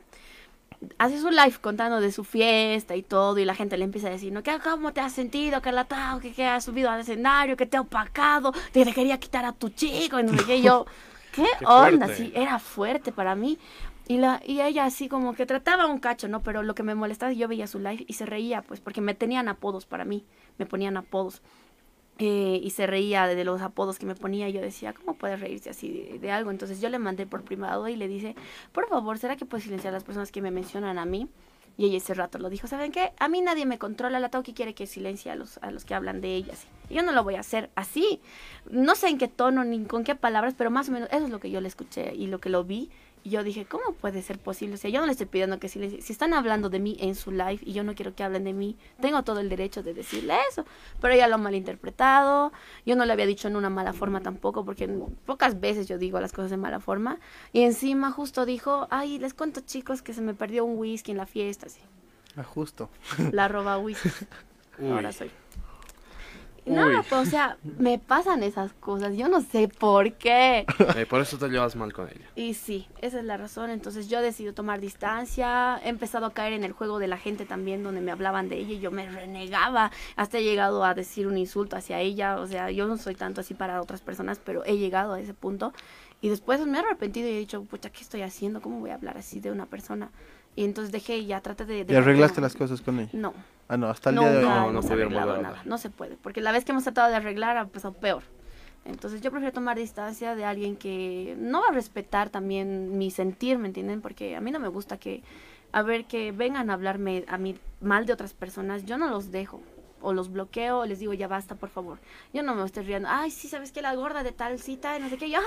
[0.97, 4.11] hace su live contando de su fiesta y todo, y la gente le empieza a
[4.11, 4.43] decir, ¿no?
[4.43, 6.19] ¿Qué, ¿Cómo te has sentido, Carlatao?
[6.19, 7.57] ¿Qué, que has subido al escenario?
[7.57, 8.53] ¿Que te ha opacado?
[8.71, 10.19] ¿Te, quería quitar a tu chico?
[10.19, 10.61] Y no sé qué.
[10.61, 10.85] yo,
[11.33, 12.07] ¿qué, onda?
[12.15, 13.57] Sí, era fuerte para mí.
[14.07, 16.41] Y, la, y ella así como que trataba un cacho, ¿no?
[16.41, 19.13] Pero lo que me molestaba, yo veía su live y se reía, pues, porque me
[19.13, 20.25] tenían apodos para mí,
[20.57, 21.41] me ponían apodos.
[22.21, 24.49] Eh, y se reía de los apodos que me ponía.
[24.49, 26.51] Y yo decía, ¿cómo puede reírse así de, algo?
[26.51, 28.35] Entonces yo le mandé por privado y le dije,
[28.73, 31.29] por favor, ¿será que puedes silenciar a las personas que me mencionan a mí?
[31.77, 33.13] Y ella ese rato lo dijo, ¿saben qué?
[33.19, 35.95] A mí nadie me controla, la que quiere que silencie a los, a los que
[35.95, 36.53] hablan de ella.
[36.89, 38.19] Y yo no lo voy a hacer así.
[38.69, 41.29] No sé en qué tono ni con qué palabras, pero más o menos eso es
[41.29, 42.89] lo que yo le escuché y lo que lo vi.
[43.23, 44.75] Y yo dije, ¿cómo puede ser posible?
[44.75, 47.15] O sea, yo no le estoy pidiendo que si, si están hablando de mí en
[47.15, 49.93] su live y yo no quiero que hablen de mí, tengo todo el derecho de
[49.93, 50.65] decirle eso.
[51.01, 52.51] Pero ella lo ha malinterpretado.
[52.85, 54.87] Yo no le había dicho en una mala forma tampoco, porque
[55.25, 57.19] pocas veces yo digo las cosas de mala forma.
[57.51, 61.17] Y encima justo dijo, ay, les cuento chicos que se me perdió un whisky en
[61.17, 61.65] la fiesta.
[61.65, 61.81] Así.
[62.35, 62.89] Ah, justo.
[63.31, 64.09] La roba whisky.
[64.81, 65.29] Ahora soy.
[66.69, 70.65] No, pues, o sea, me pasan esas cosas, yo no sé por qué.
[70.95, 72.25] Eh, por eso te llevas mal con ella.
[72.35, 73.69] Y sí, esa es la razón.
[73.69, 77.45] Entonces yo decido tomar distancia, he empezado a caer en el juego de la gente
[77.45, 79.91] también, donde me hablaban de ella y yo me renegaba.
[80.15, 82.39] Hasta he llegado a decir un insulto hacia ella.
[82.39, 85.33] O sea, yo no soy tanto así para otras personas, pero he llegado a ese
[85.33, 85.73] punto.
[86.21, 88.61] Y después me he arrepentido y he dicho, pucha, ¿qué estoy haciendo?
[88.61, 90.11] ¿Cómo voy a hablar así de una persona?
[90.59, 91.85] Y entonces dejé y ya traté de...
[91.87, 93.09] ¿Y arreglaste las cosas con ella?
[93.13, 93.33] No.
[93.69, 94.43] Ah, no, hasta el día de hoy.
[94.43, 95.61] No, no, se nada.
[95.63, 98.23] No se puede, porque la vez que hemos tratado de arreglar ha pasado peor.
[98.83, 103.57] Entonces yo prefiero tomar distancia de alguien que no va a respetar también mi sentir,
[103.57, 104.01] ¿me entienden?
[104.01, 105.23] Porque a mí no me gusta que
[105.71, 109.31] a ver que vengan a hablarme a mí mal de otras personas, yo no los
[109.31, 109.61] dejo
[110.01, 111.99] o los bloqueo o les digo ya basta por favor
[112.33, 115.09] yo no me estoy riendo ay sí sabes que la gorda de tal cita no
[115.09, 115.39] sé qué yo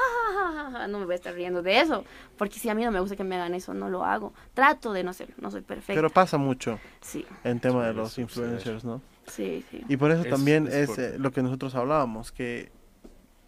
[0.88, 2.04] no me voy a estar riendo de eso
[2.36, 4.32] porque si a mí no me gusta que me hagan eso no lo hago.
[4.54, 5.94] Trato de no ser no soy perfecta.
[5.94, 7.24] Pero pasa mucho sí.
[7.44, 9.84] en tema de los influencers no sí sí.
[9.88, 12.70] Y por eso también es, eh, lo que nosotros hablábamos que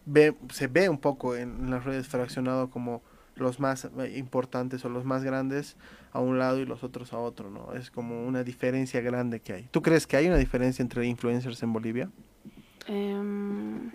[0.06, 3.02] ve, se ve un poco en las redes fraccionado como
[3.36, 5.76] los más eh, importantes o los más grandes
[6.12, 7.72] a un lado y los otros a otro, ¿no?
[7.74, 9.68] Es como una diferencia grande que hay.
[9.70, 12.10] ¿Tú crees que hay una diferencia entre influencers en Bolivia?
[12.86, 13.90] Em,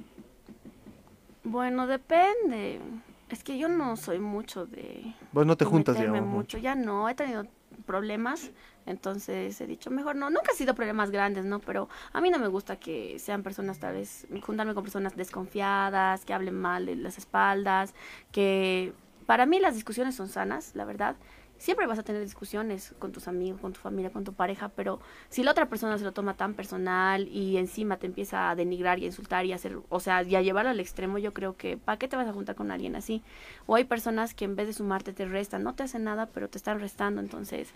[1.44, 2.82] bueno, depende.
[3.30, 5.14] Es que yo no soy mucho de...
[5.32, 6.26] Vos no te juntas, digamos.
[6.26, 6.58] mucho.
[6.58, 7.46] Ya no, he tenido
[7.86, 8.52] problemas,
[8.86, 11.60] entonces he dicho, mejor no, nunca ha sido problemas grandes, ¿no?
[11.60, 16.26] Pero a mí no me gusta que sean personas, tal vez, juntarme con personas desconfiadas,
[16.26, 17.94] que hablen mal de las espaldas,
[18.32, 18.94] que
[19.30, 21.16] para mí las discusiones son sanas, la verdad.
[21.60, 25.00] Siempre vas a tener discusiones con tus amigos, con tu familia, con tu pareja, pero
[25.30, 28.98] si la otra persona se lo toma tan personal y encima te empieza a denigrar
[28.98, 31.56] y a insultar y a hacer, o sea, y a llevarlo al extremo, yo creo
[31.58, 33.22] que ¿para qué te vas a juntar con alguien así?
[33.68, 36.50] O hay personas que en vez de sumarte te restan, no te hacen nada, pero
[36.50, 37.76] te están restando, entonces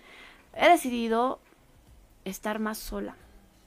[0.56, 1.38] he decidido
[2.24, 3.14] estar más sola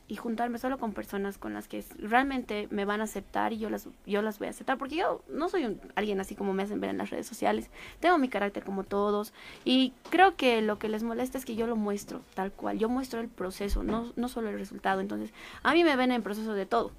[0.09, 3.69] y juntarme solo con personas con las que realmente me van a aceptar y yo
[3.69, 6.79] las yo las voy a aceptar porque yo no soy alguien así como me hacen
[6.79, 9.33] ver en las redes sociales tengo mi carácter como todos
[9.65, 12.87] y creo que lo que les molesta es que yo lo muestro tal cual yo
[12.87, 15.33] muestro el proceso no no solo el resultado entonces
[15.63, 16.91] a mí me ven en proceso de todo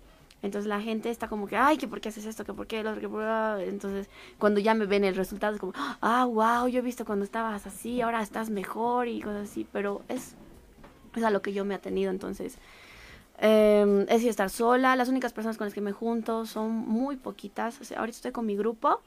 [0.42, 2.80] entonces la gente está como que, ay, que por qué haces esto, que por qué
[2.80, 6.82] el otro, Entonces cuando ya me ven el resultado es como, ah, wow, yo he
[6.82, 9.66] visto cuando estabas así, ahora estás mejor y cosas así.
[9.72, 10.36] Pero es,
[11.16, 12.12] es a lo que yo me he tenido.
[12.12, 12.58] Entonces
[13.40, 14.96] eh, es estar sola.
[14.96, 17.92] Las únicas personas con las que me junto son muy poquitas.
[17.92, 19.00] ahorita estoy con mi grupo,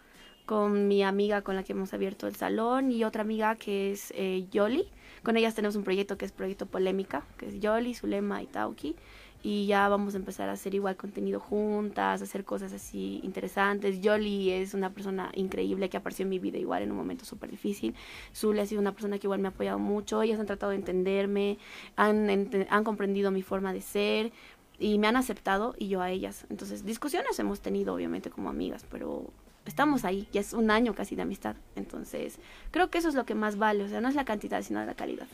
[0.46, 4.12] con mi amiga con la que hemos abierto el salón y otra amiga que es
[4.16, 4.88] eh, Yoli.
[5.24, 8.96] Con ellas tenemos un proyecto que es Proyecto Polémica, que es Yoli, Zulema y Tauki
[9.44, 14.02] y ya vamos a empezar a hacer igual contenido juntas, hacer cosas así interesantes.
[14.02, 17.50] Yoli es una persona increíble que apareció en mi vida igual en un momento súper
[17.50, 17.96] difícil.
[18.36, 20.78] Zule ha sido una persona que igual me ha apoyado mucho, ellas han tratado de
[20.78, 21.58] entenderme,
[21.96, 24.32] han, han comprendido mi forma de ser
[24.80, 26.46] y me han aceptado y yo a ellas.
[26.50, 29.32] Entonces, discusiones hemos tenido obviamente como amigas, pero
[29.66, 31.56] estamos ahí, ya es un año casi de amistad.
[31.76, 32.40] Entonces,
[32.72, 34.84] creo que eso es lo que más vale, o sea, no es la cantidad, sino
[34.86, 35.28] la calidad.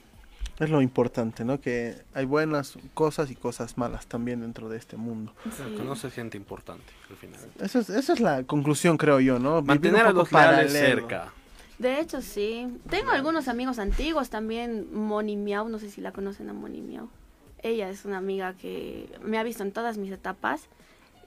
[0.59, 1.61] Es lo importante, ¿no?
[1.61, 5.33] Que hay buenas cosas y cosas malas también dentro de este mundo.
[5.45, 5.75] Sí.
[5.77, 7.39] Conoces gente importante al final.
[7.59, 9.61] Esa es, esa es la conclusión, creo yo, ¿no?
[9.61, 11.31] Mantener a los leales cerca.
[11.77, 12.67] De hecho, sí.
[12.89, 14.91] Tengo algunos amigos antiguos también.
[14.93, 17.07] Moni Miau, no sé si la conocen a Moni Miau.
[17.61, 20.69] Ella es una amiga que me ha visto en todas mis etapas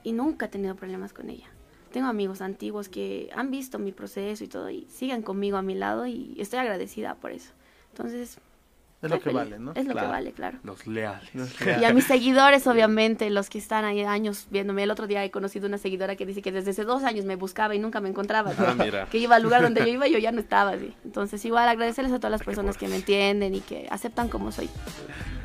[0.03, 1.47] y nunca he tenido problemas con ella.
[1.93, 5.75] Tengo amigos antiguos que han visto mi proceso y todo y siguen conmigo a mi
[5.75, 7.51] lado y estoy agradecida por eso.
[7.91, 8.39] Entonces,
[9.01, 9.71] es lo que vale, ¿no?
[9.73, 10.59] Es lo que vale, claro.
[10.63, 11.29] Los leales.
[11.79, 14.83] Y a mis seguidores, obviamente, los que están ahí años viéndome.
[14.83, 17.35] El otro día he conocido una seguidora que dice que desde hace dos años me
[17.35, 18.53] buscaba y nunca me encontraba.
[18.57, 19.07] Ah, mira.
[19.07, 20.77] Que iba al lugar donde yo iba y yo ya no estaba.
[20.77, 20.93] ¿sí?
[21.03, 24.69] Entonces, igual agradecerles a todas las personas que me entienden y que aceptan como soy.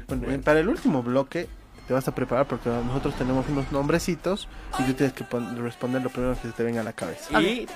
[0.09, 1.49] Bueno, para el último bloque,
[1.87, 5.25] te vas a preparar porque nosotros tenemos unos nombrecitos y tú tienes que
[5.59, 7.41] responder lo primero que te venga a la cabeza.
[7.41, 7.69] Y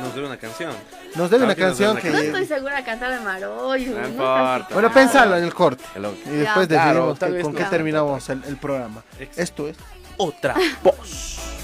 [0.00, 0.72] nos debe una canción.
[1.14, 2.10] Nos debe una canción que...
[2.10, 3.86] No estoy segura de cantar de Maroy.
[3.86, 4.68] No, importa.
[4.72, 5.84] Bueno, pensalo en el corte.
[6.26, 9.02] Y después decidimos con qué terminamos el, el programa.
[9.36, 9.76] Esto es
[10.18, 11.55] Otra Voz.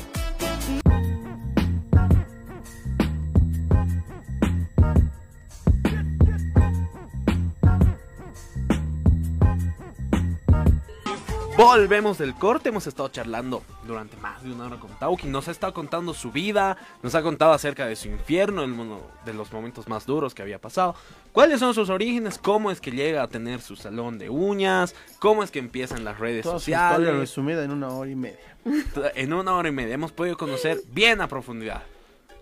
[11.62, 15.52] Volvemos del corte, hemos estado charlando durante más de una hora con Tauki, nos ha
[15.52, 19.52] estado contando su vida, nos ha contado acerca de su infierno, el uno de los
[19.52, 20.96] momentos más duros que había pasado,
[21.30, 25.44] cuáles son sus orígenes, cómo es que llega a tener su salón de uñas, cómo
[25.44, 26.96] es que empiezan las redes sociales.
[26.96, 28.56] Su historia resumida en una hora y media.
[29.14, 31.82] En una hora y media hemos podido conocer bien a profundidad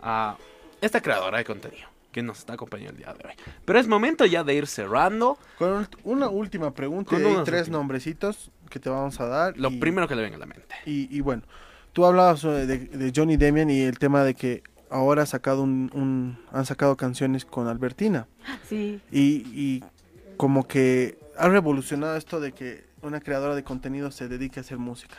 [0.01, 0.39] a
[0.81, 3.35] esta creadora de contenido que nos está acompañando el día de hoy.
[3.67, 5.39] Pero es momento ya de ir cerrando.
[5.59, 9.59] Con una última pregunta y tres nombrecitos que te vamos a dar.
[9.59, 10.75] Lo primero que le venga a la mente.
[10.87, 11.43] Y, bueno,
[11.93, 16.39] tú hablabas de, de, Johnny Demian y el tema de que ahora ha sacado un,
[16.53, 18.27] han sacado canciones con Albertina.
[18.69, 19.01] Sí.
[19.13, 19.85] Y, y
[20.37, 24.79] como que ha revolucionado esto de que una creadora de contenido se dedique a hacer
[24.79, 25.17] música.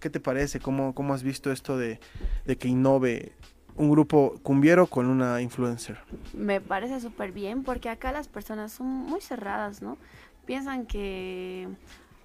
[0.00, 0.60] ¿Qué te parece?
[0.60, 2.00] ¿Cómo, cómo has visto esto de,
[2.46, 3.32] de que innove
[3.80, 5.98] un grupo cumbiero con una influencer.
[6.34, 9.96] Me parece súper bien porque acá las personas son muy cerradas, ¿no?
[10.44, 11.66] Piensan que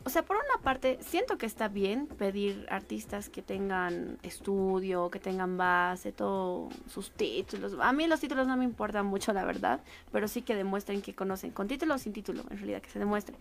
[0.05, 5.19] o sea, por una parte, siento que está bien pedir artistas que tengan estudio, que
[5.19, 7.75] tengan base, todos sus títulos.
[7.81, 9.79] A mí los títulos no me importan mucho, la verdad,
[10.11, 12.99] pero sí que demuestren que conocen, con título o sin título, en realidad, que se
[12.99, 13.35] demuestre.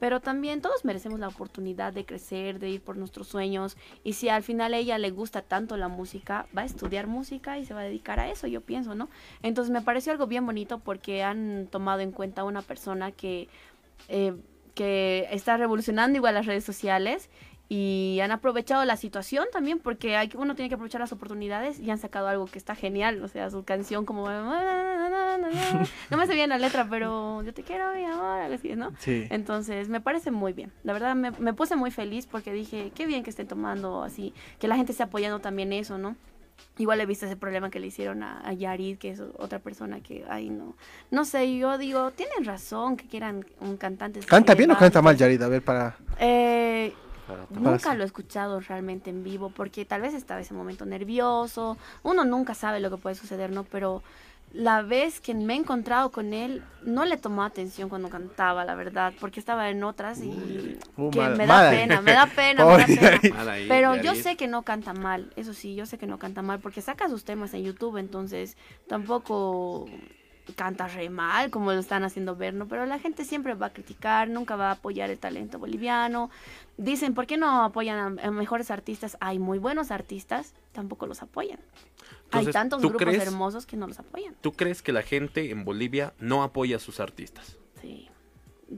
[0.00, 3.76] Pero también todos merecemos la oportunidad de crecer, de ir por nuestros sueños.
[4.02, 7.58] Y si al final a ella le gusta tanto la música, va a estudiar música
[7.58, 9.10] y se va a dedicar a eso, yo pienso, ¿no?
[9.42, 13.50] Entonces me pareció algo bien bonito porque han tomado en cuenta a una persona que...
[14.08, 14.34] Eh,
[14.76, 17.30] que está revolucionando igual las redes sociales
[17.68, 21.90] y han aprovechado la situación también porque hay, uno tiene que aprovechar las oportunidades y
[21.90, 24.28] han sacado algo que está genial, o sea, su canción como
[26.10, 28.92] no me sé bien la letra, pero yo te quiero mi amor, así, ¿no?
[28.98, 29.26] Sí.
[29.30, 30.70] Entonces, me parece muy bien.
[30.84, 34.32] La verdad me, me puse muy feliz porque dije, qué bien que estén tomando así,
[34.60, 36.14] que la gente esté apoyando también eso, ¿no?
[36.78, 40.24] Igual he visto ese problema que le hicieron a, Yarid, que es otra persona que,
[40.28, 40.74] ay, no.
[41.10, 44.20] No sé, yo digo, tienen razón que quieran un cantante.
[44.20, 45.42] ¿Canta bien o canta mal Yarid?
[45.42, 45.96] A ver, para.
[46.18, 46.92] Eh,
[47.50, 51.78] nunca lo he escuchado realmente en vivo, porque tal vez estaba ese momento nervioso.
[52.02, 53.64] Uno nunca sabe lo que puede suceder, ¿no?
[53.64, 54.02] Pero
[54.52, 58.74] la vez que me he encontrado con él, no le tomó atención cuando cantaba, la
[58.74, 62.78] verdad, porque estaba en otras y uh, que me, da pena, me da pena, me
[62.78, 66.18] da pena, Pero yo sé que no canta mal, eso sí, yo sé que no
[66.18, 68.56] canta mal, porque saca sus temas en YouTube, entonces
[68.88, 69.86] tampoco
[70.54, 72.68] canta re mal, como lo están haciendo ver, ¿no?
[72.68, 76.30] Pero la gente siempre va a criticar, nunca va a apoyar el talento boliviano.
[76.76, 79.16] Dicen, ¿por qué no apoyan a mejores artistas?
[79.20, 81.58] Hay muy buenos artistas, tampoco los apoyan.
[82.36, 84.34] Hay tantos grupos hermosos que no los apoyan.
[84.40, 87.58] ¿Tú crees que la gente en Bolivia no apoya a sus artistas?
[87.80, 88.08] Sí,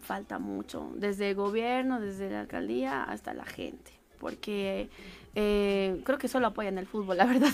[0.00, 4.90] falta mucho, desde el gobierno, desde la alcaldía hasta la gente, porque
[5.34, 7.52] eh, creo que solo apoyan el fútbol, la verdad.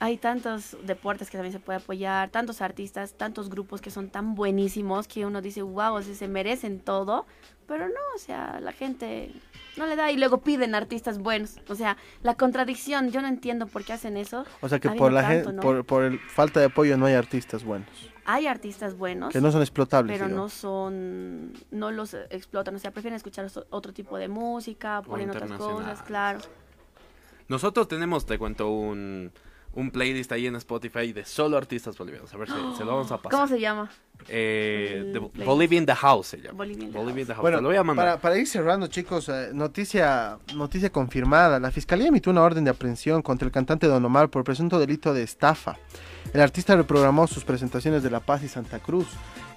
[0.00, 4.34] Hay tantos deportes que también se puede apoyar, tantos artistas, tantos grupos que son tan
[4.34, 7.26] buenísimos que uno dice, wow, o se merecen todo,
[7.66, 9.32] pero no, o sea, la gente
[9.76, 11.56] no le da y luego piden artistas buenos.
[11.68, 14.44] O sea, la contradicción, yo no entiendo por qué hacen eso.
[14.60, 17.64] O sea, que por la gente, por, por el falta de apoyo no hay artistas
[17.64, 17.88] buenos.
[18.26, 19.32] Hay artistas buenos.
[19.32, 20.18] Que no son explotables.
[20.18, 22.74] Pero no son, no los explotan.
[22.74, 26.40] O sea, prefieren escuchar otro tipo de música, ponen otras cosas, claro.
[27.48, 29.30] Nosotros tenemos, te cuento, un
[29.74, 32.32] un playlist ahí en Spotify de solo artistas bolivianos.
[32.32, 33.32] A ver si se lo vamos a pasar.
[33.32, 33.90] ¿Cómo se llama?
[34.28, 36.58] Eh, the the House se llama.
[36.58, 37.40] Bolivian, the House.
[37.40, 38.06] Bueno, lo voy a mandar.
[38.06, 41.58] Para, para, ir cerrando, chicos, eh, noticia, noticia confirmada.
[41.58, 45.12] La fiscalía emitió una orden de aprehensión contra el cantante Don Omar por presunto delito
[45.12, 45.76] de estafa.
[46.32, 49.06] El artista reprogramó sus presentaciones de La Paz y Santa Cruz.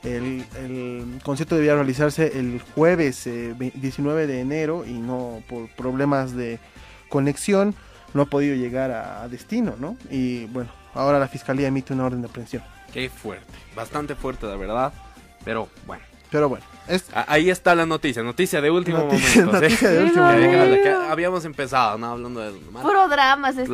[0.03, 6.35] El, el concierto debía realizarse el jueves 19 eh, de enero y no por problemas
[6.35, 6.59] de
[7.09, 7.73] conexión
[8.13, 9.97] no ha podido llegar a, destino, ¿no?
[10.09, 12.63] Y bueno, ahora la fiscalía emite una orden de aprehensión.
[12.93, 14.93] Qué fuerte, bastante fuerte, de verdad,
[15.43, 16.03] pero bueno.
[16.29, 16.65] Pero bueno,
[17.27, 19.45] ahí está la noticia, noticia de último momento.
[19.45, 21.01] Noticia de último momento.
[21.09, 22.07] habíamos empezado, ¿no?
[22.07, 22.51] Hablando de...
[22.81, 23.73] Puro dramas este.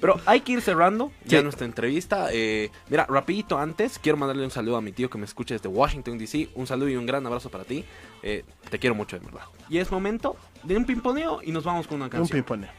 [0.00, 2.28] Pero hay que ir cerrando ya nuestra entrevista.
[2.32, 5.68] Eh, mira, rapidito antes, quiero mandarle un saludo a mi tío que me escucha desde
[5.68, 6.48] Washington, D.C.
[6.54, 7.84] Un saludo y un gran abrazo para ti.
[8.22, 9.42] Eh, te quiero mucho, de verdad.
[9.68, 12.38] Y es momento de un pimponeo y nos vamos con una canción.
[12.38, 12.70] Un pimponeo.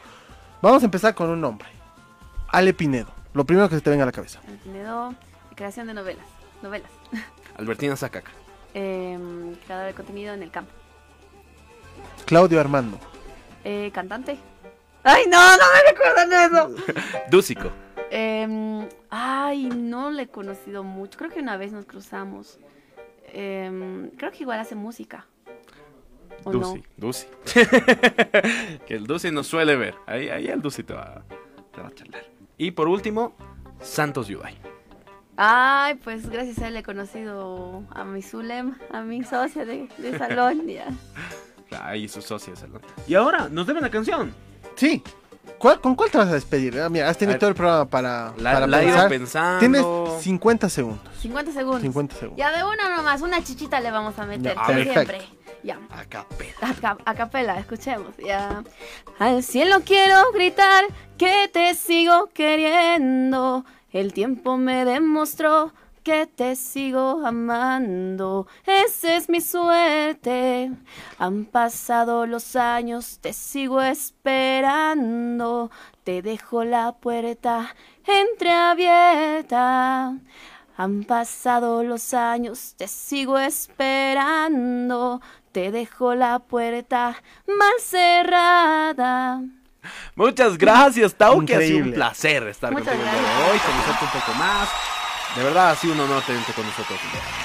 [0.62, 1.68] Vamos a empezar con un nombre.
[2.50, 3.12] Ale Pinedo.
[3.34, 4.40] Lo primero que se te venga a la cabeza.
[4.48, 5.14] Ale Pinedo,
[5.56, 6.26] creación de novelas.
[6.62, 6.90] Novelas.
[7.58, 8.32] Albertina Zacaca.
[8.74, 9.18] Eh,
[9.66, 10.72] creador de contenido en el campo.
[12.26, 13.00] Claudio Armando.
[13.64, 14.38] Eh, cantante.
[15.04, 16.84] Ay, no, no me recuerdan eso.
[17.30, 17.72] Dúcico.
[18.10, 21.18] Em, ay, no le he conocido mucho.
[21.18, 22.60] Creo que una vez nos cruzamos.
[23.28, 25.26] Em, creo que igual hace música.
[26.46, 27.28] Dusi, Dusi.
[28.86, 29.96] que el Dusi no suele ver.
[30.06, 31.24] Ahí, ahí el Dusi te va,
[31.74, 32.24] te va a charlar.
[32.58, 33.36] Y por último,
[33.82, 34.56] Santos Yubay.
[35.38, 40.18] Ay, pues gracias a él he conocido a mi Zulem, a mi socia de, de
[40.18, 40.66] salón.
[40.68, 40.88] Ya.
[41.82, 42.82] Ahí su socia de salón.
[43.08, 44.34] Y ahora, nos deben la canción.
[44.76, 45.04] Sí.
[45.60, 46.80] ¿Con cuál te vas a despedir?
[46.80, 49.10] Ah, mira, has tenido todo el programa para, la, para la pensar.
[49.10, 49.60] pensando.
[49.60, 49.86] Tienes
[50.24, 51.16] 50 segundos.
[51.22, 51.82] 50 segundos.
[51.82, 52.38] 50 segundos.
[52.38, 54.56] Ya de una nomás, una chichita le vamos a meter.
[54.66, 55.22] siempre.
[55.66, 55.80] Ya.
[55.90, 56.54] A capela.
[56.62, 58.16] A, a, capela, escuchemos.
[58.18, 58.64] Ya.
[59.18, 60.86] Al cielo quiero gritar
[61.18, 63.66] que te sigo queriendo.
[63.92, 68.46] El tiempo me demostró que te sigo amando.
[68.68, 70.72] Esa es mi suerte.
[71.18, 75.72] Han pasado los años, te sigo esperando.
[76.04, 80.14] Te dejo la puerta entreabierta.
[80.78, 85.22] Han pasado los años, te sigo esperando.
[85.56, 87.16] Te dejo la puerta
[87.48, 89.42] mal cerrada.
[90.14, 94.68] Muchas gracias, Tau, que ha sido un placer estar contigo hoy, conocerte un poco más
[95.34, 97.00] De verdad ha sido un honor tenerte con nosotros.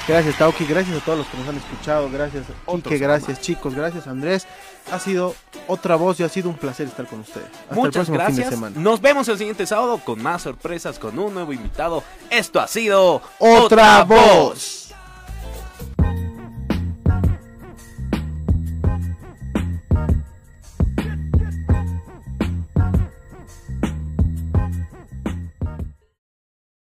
[0.09, 0.65] Gracias, Tauki.
[0.65, 2.11] Gracias a todos los que nos han escuchado.
[2.11, 2.99] Gracias, Quique.
[2.99, 3.77] Gracias, chicos.
[3.77, 4.45] Gracias, Andrés.
[4.91, 5.37] Ha sido
[5.69, 7.47] otra voz y ha sido un placer estar con ustedes.
[7.63, 8.39] Hasta Muchas el gracias.
[8.39, 8.81] Fin de semana.
[8.81, 12.03] Nos vemos el siguiente sábado con más sorpresas, con un nuevo invitado.
[12.29, 14.81] Esto ha sido Otra, voz.